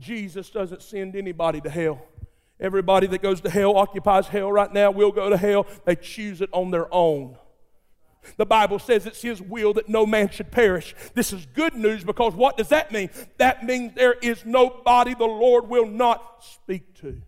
[0.00, 2.02] Jesus doesn't send anybody to hell.
[2.58, 5.66] Everybody that goes to hell occupies hell right now will go to hell.
[5.84, 7.36] They choose it on their own.
[8.36, 10.94] The Bible says it's His will that no man should perish.
[11.14, 13.10] This is good news because what does that mean?
[13.38, 17.22] That means there is nobody the Lord will not speak to.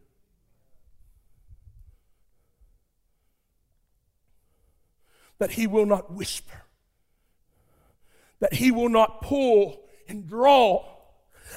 [5.39, 6.63] That He will not whisper,
[8.41, 10.92] that He will not pull and draw.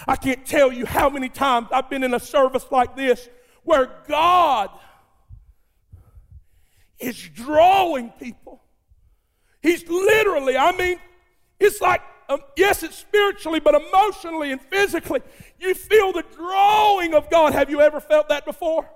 [0.07, 3.27] I can't tell you how many times I've been in a service like this
[3.63, 4.69] where God
[6.99, 8.61] is drawing people
[9.65, 10.99] He's literally, I mean,
[11.59, 15.21] it's like, um, yes, it's spiritually, but emotionally and physically.
[15.59, 17.53] You feel the drawing of God.
[17.53, 18.87] Have you ever felt that before?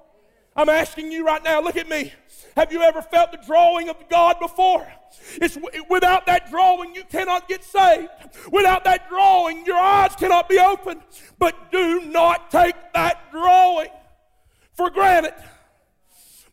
[0.59, 2.11] I'm asking you right now, look at me.
[2.57, 4.85] Have you ever felt the drawing of God before?
[5.35, 5.57] It's
[5.89, 8.09] without that drawing you cannot get saved.
[8.51, 11.01] Without that drawing your eyes cannot be opened.
[11.37, 13.87] But do not take that drawing
[14.73, 15.33] for granted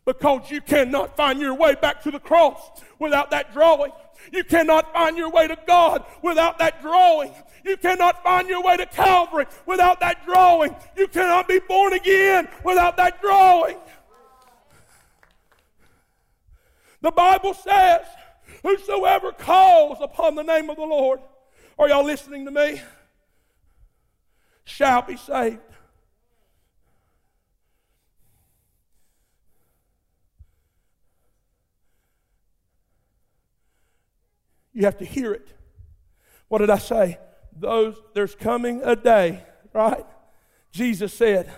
[0.05, 2.61] because you cannot find your way back to the cross
[2.99, 3.91] without that drawing.
[4.31, 7.33] You cannot find your way to God without that drawing.
[7.65, 10.73] You cannot find your way to Calvary without that drawing.
[10.95, 13.75] You cannot be born again without that drawing.
[17.07, 18.01] The Bible says,
[18.63, 21.21] Whosoever calls upon the name of the Lord,
[21.79, 22.81] are y'all listening to me?
[24.65, 25.61] Shall be saved.
[34.73, 35.47] You have to hear it.
[36.49, 37.19] What did I say?
[37.57, 40.05] Those there's coming a day, right?
[40.71, 41.49] Jesus said.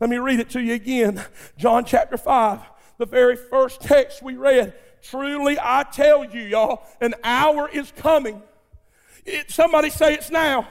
[0.00, 1.24] Let me read it to you again.
[1.56, 2.60] John chapter 5,
[2.98, 4.74] the very first text we read.
[5.02, 8.42] Truly I tell you, y'all, an hour is coming.
[9.24, 10.68] It, somebody say it's now.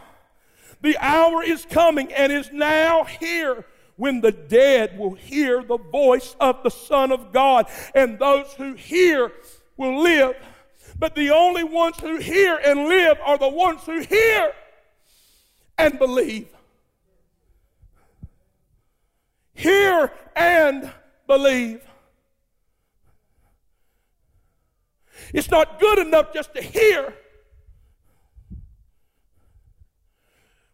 [0.82, 3.66] The hour is coming and is now here
[3.96, 7.66] when the dead will hear the voice of the Son of God,
[7.96, 9.32] and those who hear
[9.76, 10.36] will live.
[11.00, 14.54] But the only ones who hear and live are the ones who hear
[15.78, 16.48] and believe.
[19.54, 20.92] Hear and
[21.26, 21.82] believe.
[25.34, 27.14] It's not good enough just to hear.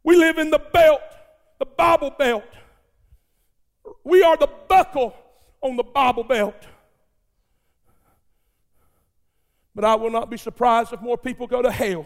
[0.04, 1.02] We live in the belt,
[1.60, 2.44] the Bible belt.
[4.04, 5.16] We are the buckle
[5.62, 6.68] on the Bible belt.
[9.76, 12.06] But I will not be surprised if more people go to hell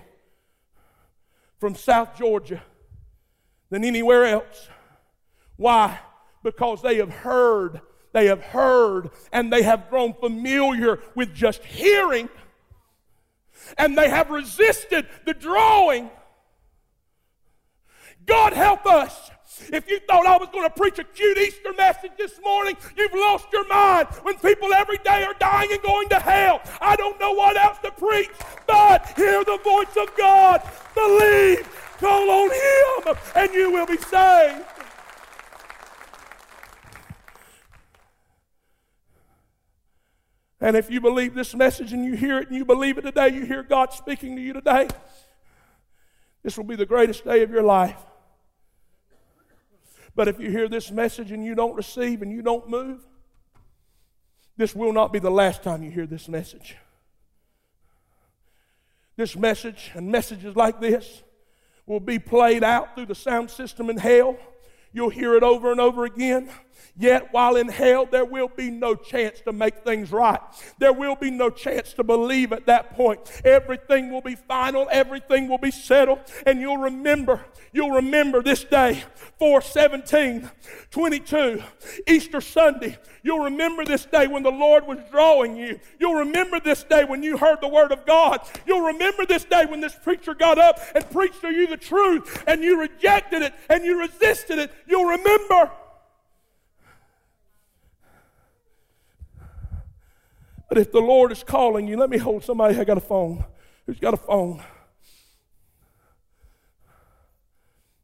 [1.59, 2.63] from South Georgia
[3.69, 4.69] than anywhere else.
[5.57, 5.99] Why?
[6.43, 7.81] Because they have heard,
[8.13, 12.29] they have heard, and they have grown familiar with just hearing,
[13.77, 16.09] and they have resisted the drawing.
[18.25, 19.31] God help us
[19.71, 23.13] if you thought I was going to preach a cute Easter message this morning, you've
[23.13, 24.07] lost your mind.
[24.23, 27.77] When people every day are dying and going to hell, I don't know what else
[27.79, 28.29] to preach,
[28.67, 30.61] but hear the voice of God.
[30.93, 31.67] Believe,
[31.99, 34.65] call on Him, and you will be saved.
[40.59, 43.29] And if you believe this message and you hear it and you believe it today,
[43.29, 44.87] you hear God speaking to you today,
[46.43, 47.99] this will be the greatest day of your life.
[50.15, 53.05] But if you hear this message and you don't receive and you don't move,
[54.57, 56.75] this will not be the last time you hear this message.
[59.15, 61.21] This message and messages like this
[61.85, 64.37] will be played out through the sound system in hell.
[64.91, 66.49] You'll hear it over and over again.
[66.97, 70.39] Yet, while in hell, there will be no chance to make things right.
[70.79, 73.19] There will be no chance to believe at that point.
[73.45, 79.03] Everything will be final, everything will be settled, and you'll remember, you'll remember this day,
[79.37, 80.49] 417,
[80.89, 81.63] 22,
[82.07, 82.97] Easter Sunday.
[83.23, 85.79] You'll remember this day when the Lord was drawing you.
[85.99, 88.39] You'll remember this day when you heard the Word of God.
[88.65, 92.43] You'll remember this day when this preacher got up and preached to you the truth
[92.47, 94.71] and you rejected it and you resisted it.
[94.87, 95.71] You'll remember.
[100.69, 102.77] But if the Lord is calling you, let me hold somebody.
[102.77, 103.45] I got a phone.
[103.85, 104.61] Who's got a phone?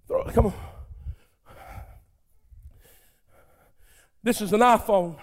[0.07, 0.24] Throw.
[0.26, 0.53] Come on.
[4.22, 5.18] This is an iPhone.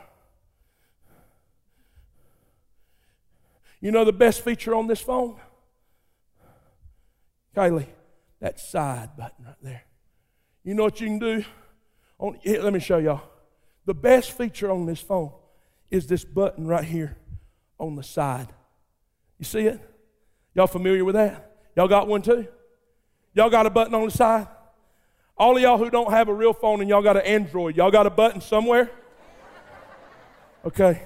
[3.80, 5.40] You know the best feature on this phone?
[7.56, 7.86] Kylie,
[8.40, 9.84] that side button right there.
[10.62, 11.44] You know what you can do?
[12.18, 13.22] On, here, let me show y'all.
[13.86, 15.32] The best feature on this phone
[15.90, 17.16] is this button right here
[17.80, 18.48] on the side.
[19.38, 19.80] You see it?
[20.54, 21.56] Y'all familiar with that?
[21.74, 22.46] Y'all got one too?
[23.34, 24.46] Y'all got a button on the side?
[25.36, 27.90] All of y'all who don't have a real phone and y'all got an Android, y'all
[27.90, 28.90] got a button somewhere?
[30.64, 31.02] Okay.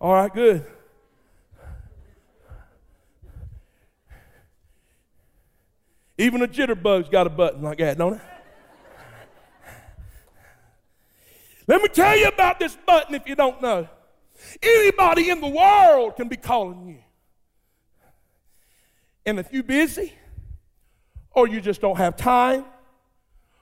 [0.00, 0.66] All right, good.
[6.20, 8.20] Even a jitterbug's got a button like that, don't it?
[11.68, 13.88] Let me tell you about this button if you don't know.
[14.62, 16.98] Anybody in the world can be calling you.
[19.26, 20.14] And if you're busy,
[21.32, 22.64] or you just don't have time,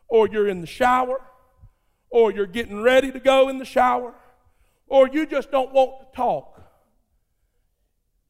[0.08, 1.20] or you're in the shower,
[2.10, 4.14] or you're getting ready to go in the shower,
[4.86, 6.60] or you just don't want to talk,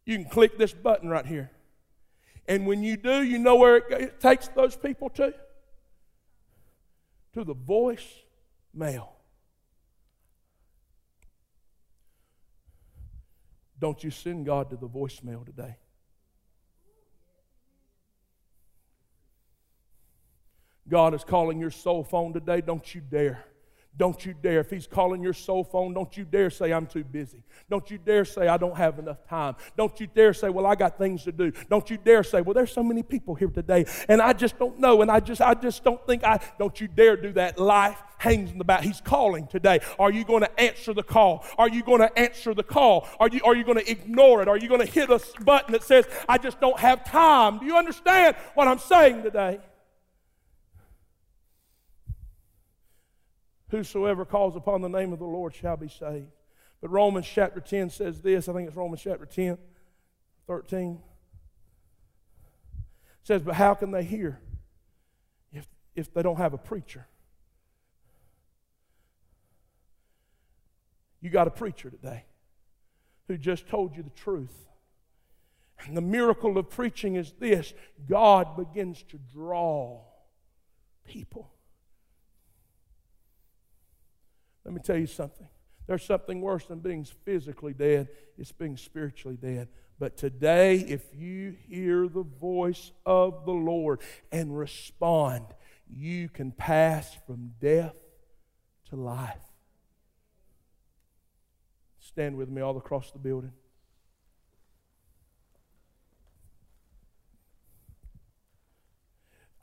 [0.04, 1.50] you can click this button right here.
[2.48, 5.34] And when you do, you know where it, it takes those people to?
[7.34, 8.06] To the voice
[8.72, 9.15] mail.
[13.78, 15.76] Don't you send God to the voicemail today.
[20.88, 22.60] God is calling your soul phone today.
[22.60, 23.44] Don't you dare.
[23.98, 24.60] Don't you dare.
[24.60, 27.42] If he's calling your cell phone, don't you dare say, I'm too busy.
[27.70, 29.56] Don't you dare say, I don't have enough time.
[29.76, 31.52] Don't you dare say, well, I got things to do.
[31.70, 34.78] Don't you dare say, well, there's so many people here today, and I just don't
[34.78, 37.58] know, and I just, I just don't think I, don't you dare do that.
[37.58, 38.82] Life hangs in the back.
[38.82, 39.80] He's calling today.
[39.98, 41.44] Are you going to answer the call?
[41.58, 43.08] Are you going to answer the call?
[43.18, 44.48] Are you, are you going to ignore it?
[44.48, 47.58] Are you going to hit a button that says, I just don't have time?
[47.58, 49.58] Do you understand what I'm saying today?
[53.70, 56.30] Whosoever calls upon the name of the Lord shall be saved.
[56.80, 58.48] But Romans chapter 10 says this.
[58.48, 59.58] I think it's Romans chapter 10,
[60.46, 61.00] 13.
[62.76, 64.40] It says, But how can they hear
[65.52, 67.06] if, if they don't have a preacher?
[71.20, 72.24] You got a preacher today
[73.26, 74.68] who just told you the truth.
[75.80, 77.74] And the miracle of preaching is this
[78.08, 80.02] God begins to draw
[81.04, 81.50] people.
[84.66, 85.46] Let me tell you something.
[85.86, 89.68] There's something worse than being physically dead, it's being spiritually dead.
[90.00, 94.00] But today, if you hear the voice of the Lord
[94.32, 95.46] and respond,
[95.88, 97.94] you can pass from death
[98.90, 99.38] to life.
[102.00, 103.52] Stand with me all across the building.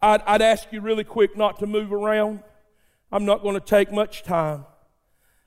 [0.01, 2.41] I'd, I'd ask you really quick not to move around.
[3.11, 4.65] I'm not going to take much time.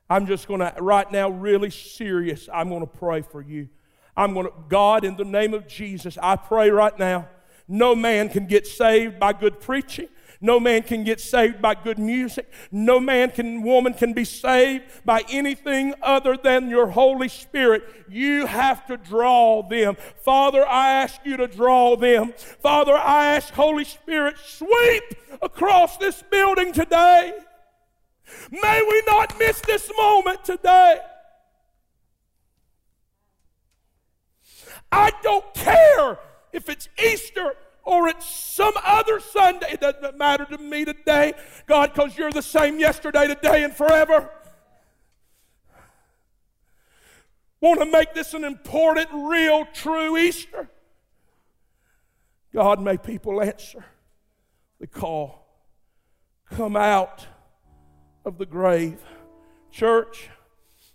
[0.08, 3.68] I'm just going to, right now, really serious, I'm going to pray for you.
[4.16, 7.28] I'm going to, God, in the name of Jesus, I pray right now.
[7.68, 10.08] No man can get saved by good preaching.
[10.40, 12.52] No man can get saved by good music.
[12.70, 17.82] No man can, woman can be saved by anything other than your Holy Spirit.
[18.08, 19.96] You have to draw them.
[20.22, 22.34] Father, I ask you to draw them.
[22.60, 25.02] Father, I ask Holy Spirit, sweep
[25.42, 27.32] across this building today.
[28.50, 30.98] May we not miss this moment today.
[34.90, 36.18] I don't care
[36.52, 37.54] if it's Easter
[37.84, 39.72] or it's some other Sunday.
[39.72, 41.34] It doesn't matter to me today,
[41.66, 44.30] God, because you're the same yesterday, today, and forever.
[47.60, 50.68] Want to make this an important, real, true Easter?
[52.52, 53.84] God, may people answer
[54.78, 55.46] the call.
[56.50, 57.26] Come out
[58.26, 58.98] of the grave.
[59.70, 60.28] Church,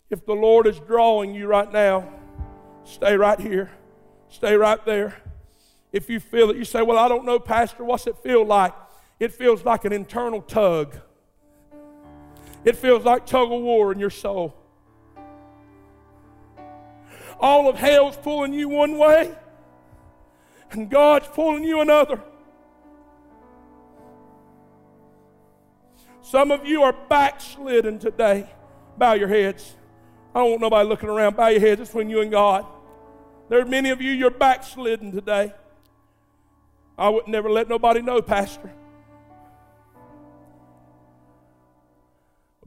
[0.09, 2.07] if the Lord is drawing you right now,
[2.83, 3.71] stay right here.
[4.29, 5.15] Stay right there.
[5.93, 8.73] If you feel it, you say, Well, I don't know, Pastor, what's it feel like?
[9.19, 10.97] It feels like an internal tug.
[12.65, 14.55] It feels like tug of war in your soul.
[17.39, 19.33] All of hell's pulling you one way,
[20.71, 22.21] and God's pulling you another.
[26.21, 28.49] Some of you are backslidden today.
[28.97, 29.75] Bow your heads.
[30.33, 31.35] I don't want nobody looking around.
[31.35, 31.81] Bow your heads.
[31.81, 32.65] It's between you and God.
[33.49, 35.53] There are many of you, you're backslidden today.
[36.97, 38.71] I would never let nobody know, Pastor.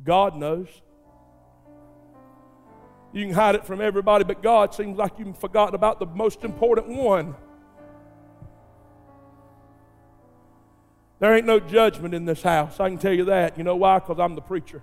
[0.02, 0.68] God knows.
[3.14, 6.44] You can hide it from everybody, but God seems like you've forgotten about the most
[6.44, 7.36] important one.
[11.24, 12.80] There ain't no judgment in this house.
[12.80, 13.56] I can tell you that.
[13.56, 13.98] You know why?
[13.98, 14.82] Because I'm the preacher.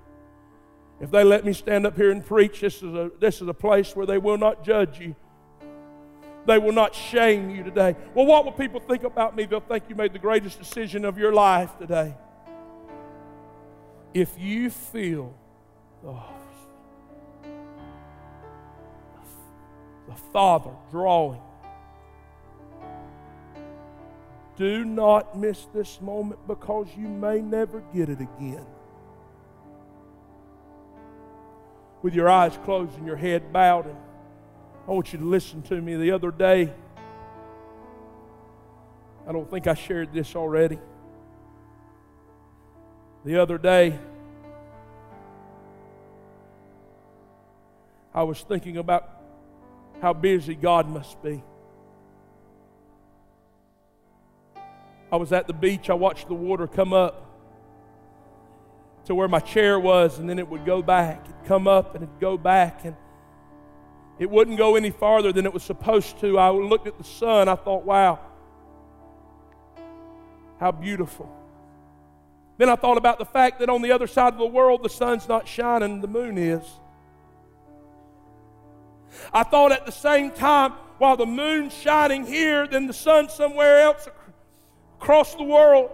[1.00, 3.54] If they let me stand up here and preach, this is, a, this is a
[3.54, 5.16] place where they will not judge you.
[6.48, 7.96] They will not shame you today.
[8.16, 9.46] Well, what will people think about me?
[9.46, 12.16] They'll think you made the greatest decision of your life today.
[14.12, 15.36] If you feel
[16.02, 16.16] the,
[20.08, 21.40] the Father drawing
[24.58, 28.66] Do not miss this moment because you may never get it again.
[32.02, 33.98] With your eyes closed and your head bowed, and
[34.88, 35.96] I want you to listen to me.
[35.96, 36.72] The other day,
[39.28, 40.80] I don't think I shared this already.
[43.24, 44.00] The other day,
[48.14, 49.10] I was thinking about
[50.02, 51.44] how busy God must be.
[55.12, 57.28] I was at the beach, I watched the water come up
[59.06, 61.26] to where my chair was, and then it would go back.
[61.26, 62.96] It'd come up and it'd go back, and
[64.20, 66.38] it wouldn't go any farther than it was supposed to.
[66.38, 68.20] I looked at the sun, I thought, wow,
[70.60, 71.30] how beautiful.
[72.58, 74.90] Then I thought about the fact that on the other side of the world, the
[74.90, 76.64] sun's not shining, the moon is.
[79.34, 83.82] I thought at the same time, while the moon's shining here, then the sun's somewhere
[83.82, 84.08] else
[85.02, 85.90] across the world.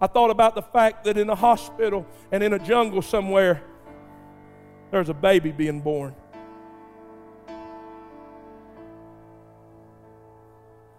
[0.00, 3.62] I thought about the fact that in a hospital and in a jungle somewhere,
[4.90, 6.14] there's a baby being born.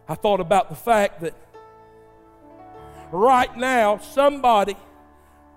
[0.07, 1.33] I thought about the fact that
[3.11, 4.77] right now, somebody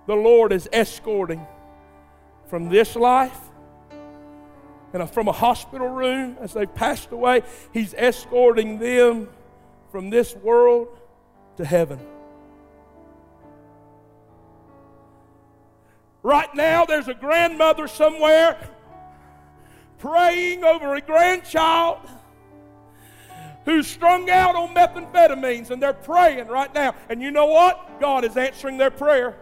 [0.07, 1.45] the Lord is escorting
[2.47, 3.37] from this life
[4.93, 9.29] and from a hospital room as they passed away, He's escorting them
[9.91, 10.87] from this world
[11.57, 11.99] to heaven.
[16.23, 18.57] Right now, there's a grandmother somewhere
[19.99, 21.99] praying over a grandchild
[23.65, 26.95] who's strung out on methamphetamines, and they're praying right now.
[27.09, 27.99] And you know what?
[27.99, 29.35] God is answering their prayer.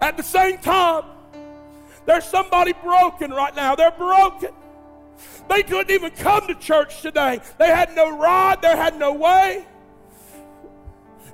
[0.00, 1.04] At the same time,
[2.04, 3.74] there's somebody broken right now.
[3.74, 4.50] They're broken.
[5.48, 7.40] They couldn't even come to church today.
[7.58, 9.66] They had no rod, they had no way.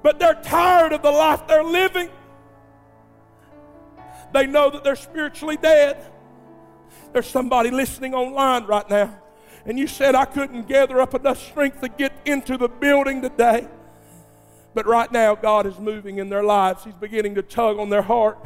[0.02, 2.10] But they're tired of the life they're living.
[4.32, 6.04] They know that they're spiritually dead.
[7.12, 9.14] There's somebody listening online right now,
[9.66, 13.68] and you said, I couldn't gather up enough strength to get into the building today.
[14.74, 16.84] But right now, God is moving in their lives.
[16.84, 18.38] He's beginning to tug on their heart.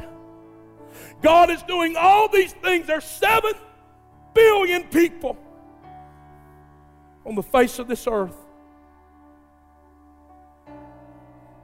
[1.21, 2.87] God is doing all these things.
[2.87, 3.53] There's seven
[4.37, 5.35] billion people
[7.25, 8.37] on the face of this earth.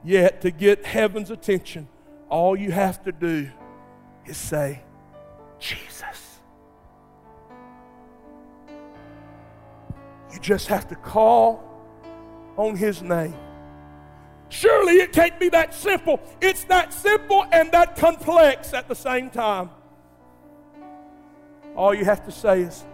[0.02, 1.88] Yet, to get heaven's attention,
[2.28, 3.48] all you have to do
[4.26, 4.82] is say,
[5.58, 6.40] Jesus.
[10.32, 11.62] You just have to call
[12.56, 13.34] on his name.
[14.48, 16.20] Surely it can't be that simple.
[16.40, 19.70] It's that simple and that complex at the same time.
[21.76, 22.84] All you have to say is,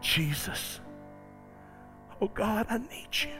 [0.00, 0.80] Jesus.
[2.20, 3.30] Oh God, I need you.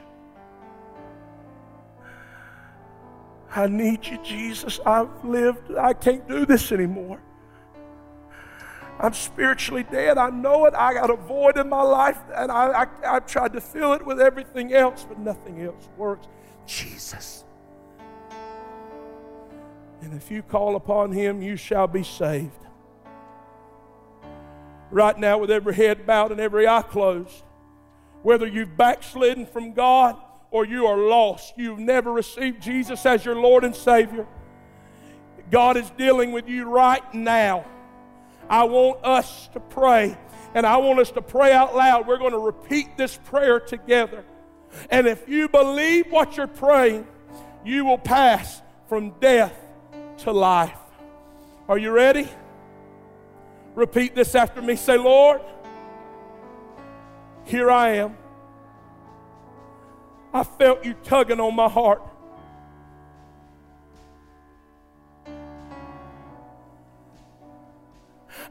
[3.53, 4.79] I need you, Jesus.
[4.85, 7.19] I've lived, I can't do this anymore.
[8.99, 10.17] I'm spiritually dead.
[10.17, 10.75] I know it.
[10.75, 14.05] I got a void in my life, and I, I, I've tried to fill it
[14.05, 16.27] with everything else, but nothing else works.
[16.67, 17.43] Jesus.
[20.01, 22.51] And if you call upon him, you shall be saved.
[24.91, 27.43] Right now, with every head bowed and every eye closed,
[28.23, 30.17] whether you've backslidden from God
[30.51, 34.27] or you are lost, you've never received Jesus as your Lord and Savior,
[35.49, 37.65] God is dealing with you right now.
[38.49, 40.17] I want us to pray,
[40.53, 42.05] and I want us to pray out loud.
[42.05, 44.25] We're going to repeat this prayer together.
[44.89, 47.07] And if you believe what you're praying,
[47.63, 49.53] you will pass from death
[50.19, 50.77] to life.
[51.69, 52.29] Are you ready?
[53.75, 54.75] Repeat this after me.
[54.75, 55.41] Say, Lord,
[57.45, 58.17] here I am.
[60.33, 62.01] I felt you tugging on my heart.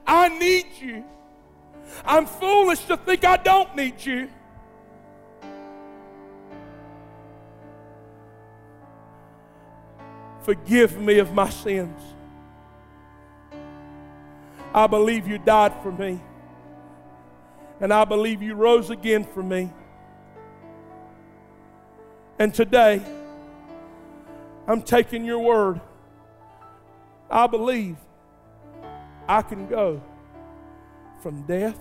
[0.06, 1.04] I need you.
[2.04, 4.28] I'm foolish to think I don't need you.
[10.42, 12.00] Forgive me of my sins.
[14.74, 16.20] I believe you died for me.
[17.80, 19.72] And I believe you rose again for me.
[22.38, 23.02] And today,
[24.66, 25.80] I'm taking your word.
[27.30, 27.96] I believe
[29.26, 30.02] I can go
[31.22, 31.78] from death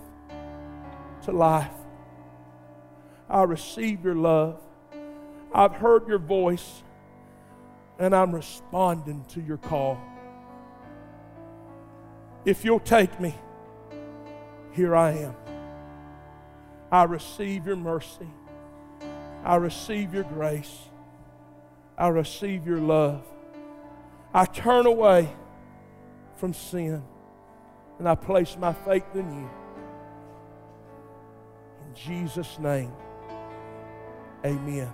[1.23, 1.71] to life.
[3.29, 4.59] I receive your love.
[5.53, 6.83] I've heard your voice,
[7.97, 9.99] and I'm responding to your call.
[12.45, 13.35] If you'll take me,
[14.71, 15.35] here I am.
[16.91, 18.29] I receive your mercy.
[19.43, 20.89] I receive your grace.
[21.97, 23.25] I receive your love.
[24.33, 25.29] I turn away
[26.37, 27.03] from sin
[27.97, 29.49] and I place my faith in you.
[31.85, 32.91] In Jesus' name,
[34.45, 34.93] amen.